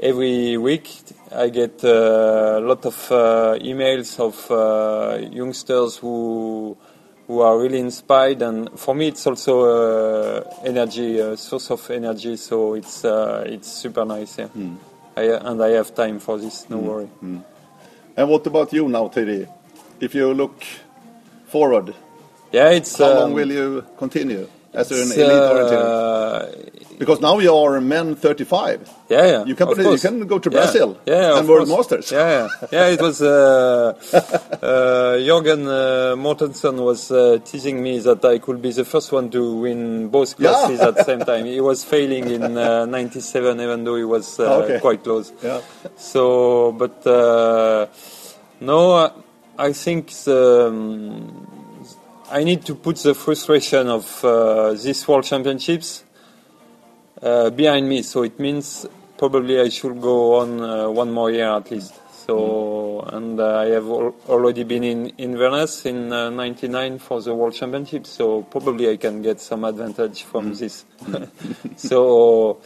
[0.00, 0.90] every week
[1.34, 6.76] I get a lot of uh, emails of uh, youngsters who
[7.26, 8.40] who are really inspired.
[8.40, 9.64] And for me it's also
[10.40, 12.36] uh, energy a source of energy.
[12.36, 14.48] So it's uh, it's super nice yeah.
[15.14, 17.08] I, and I have time for this no worry.
[18.16, 19.46] And what about you now, Thierry?
[20.02, 20.56] If you look
[21.46, 21.94] forward,
[22.50, 25.84] yeah it's how long um, will you continue as an elite orienteer?
[25.84, 28.78] uh, Because now you are men 35.
[29.08, 29.44] Yeah, yeah.
[29.44, 31.78] You can play- you can go to Yeah, Brazil yeah, and World course.
[31.78, 32.12] Masters.
[32.12, 32.94] Yeah, yeah, yeah.
[32.94, 33.94] It was uh,
[34.62, 39.30] uh, Jörgen uh, Mårtensson was uh, teasing me that I could be the first one
[39.30, 40.50] to win both Yeah.
[40.50, 41.44] classes at the same time.
[41.46, 44.78] He was failing in uh, '97, even though he was uh, Okay.
[44.80, 45.32] quite close.
[45.42, 45.60] Yeah.
[45.96, 47.86] So, but uh,
[48.60, 49.10] no, uh,
[49.58, 51.46] I think the, um,
[52.30, 56.04] I need to put the frustration of uh, these World Championships
[57.20, 58.02] uh, behind me.
[58.02, 58.86] So it means
[59.18, 61.94] probably I should go on uh, one more year at least.
[62.26, 67.34] So and uh, I have al- already been in Inverness in uh, '99 for the
[67.34, 68.10] World Championships.
[68.10, 70.84] So probably I can get some advantage from this.
[71.76, 72.60] so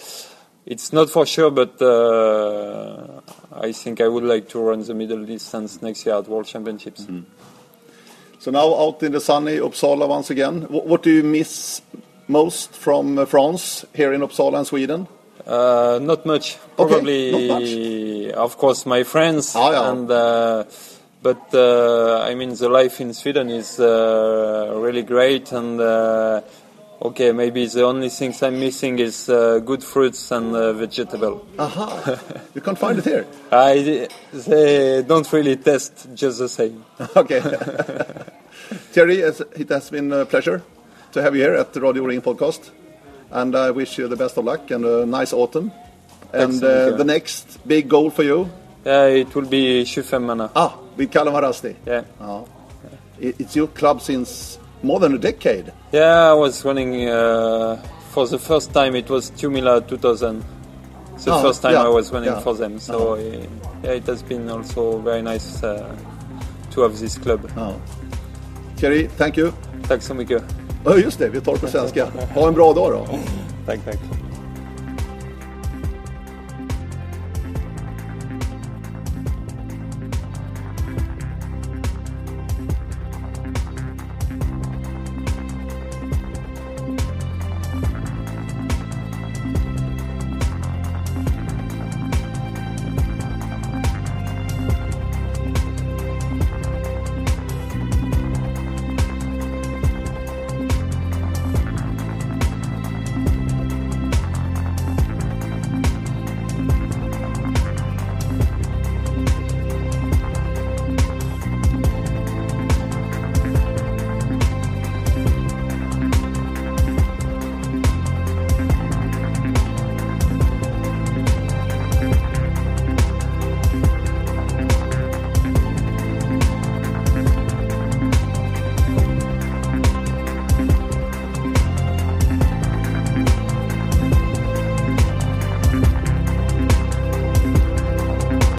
[0.67, 3.21] it's not for sure, but uh,
[3.53, 7.03] I think I would like to run the middle distance next year at World Championships.
[7.03, 7.23] Mm-hmm.
[8.41, 10.63] So now out in the sunny Uppsala once again.
[10.63, 11.83] What, what do you miss
[12.29, 15.09] most from uh, France here in Uppsala and Sweden?
[15.47, 16.59] Uh, not much.
[16.79, 18.35] Okay, Probably, not much.
[18.35, 19.55] of course, my friends.
[19.55, 19.93] Ah, yeah.
[19.93, 20.65] And uh,
[21.23, 25.53] but uh, I mean, the life in Sweden is uh, really great.
[25.53, 26.41] And uh,
[27.03, 31.47] okay, maybe the only things I'm missing is uh, good fruits and uh, vegetable.
[31.59, 32.19] Aha,
[32.55, 33.27] you can't find it here.
[33.53, 36.85] I they don't really taste just the same.
[37.17, 37.41] Okay.
[38.93, 40.63] Thierry, it has been a pleasure
[41.13, 42.71] to have you here at the Radio Ring podcast.
[43.31, 45.73] And I wish you the best of luck and a nice autumn.
[46.33, 48.49] And uh, the next big goal for you?
[48.85, 50.51] Yeah, it will be 25manna.
[50.55, 51.77] Ah, with Rasti.
[51.87, 52.05] Yeah.
[53.21, 55.73] It- It's your club since more than a decade.
[55.97, 57.77] Yeah, I was running uh,
[58.11, 58.95] for the first time.
[58.97, 60.45] It was Tiomila 2000.
[61.25, 62.41] The Oh, first time yeah, I was running yeah.
[62.43, 62.79] for them.
[62.79, 63.19] So uh,
[63.83, 65.97] yeah, it has been also very nice uh,
[66.73, 67.41] to have this club.
[67.57, 67.73] Ja.
[68.77, 69.53] Thierry, thank you.
[69.89, 70.43] Tack så mycket.
[70.85, 72.07] Ja, just det, vi tar på svenska.
[72.35, 73.07] Ha en bra dag då.
[73.67, 73.99] Tack, tack.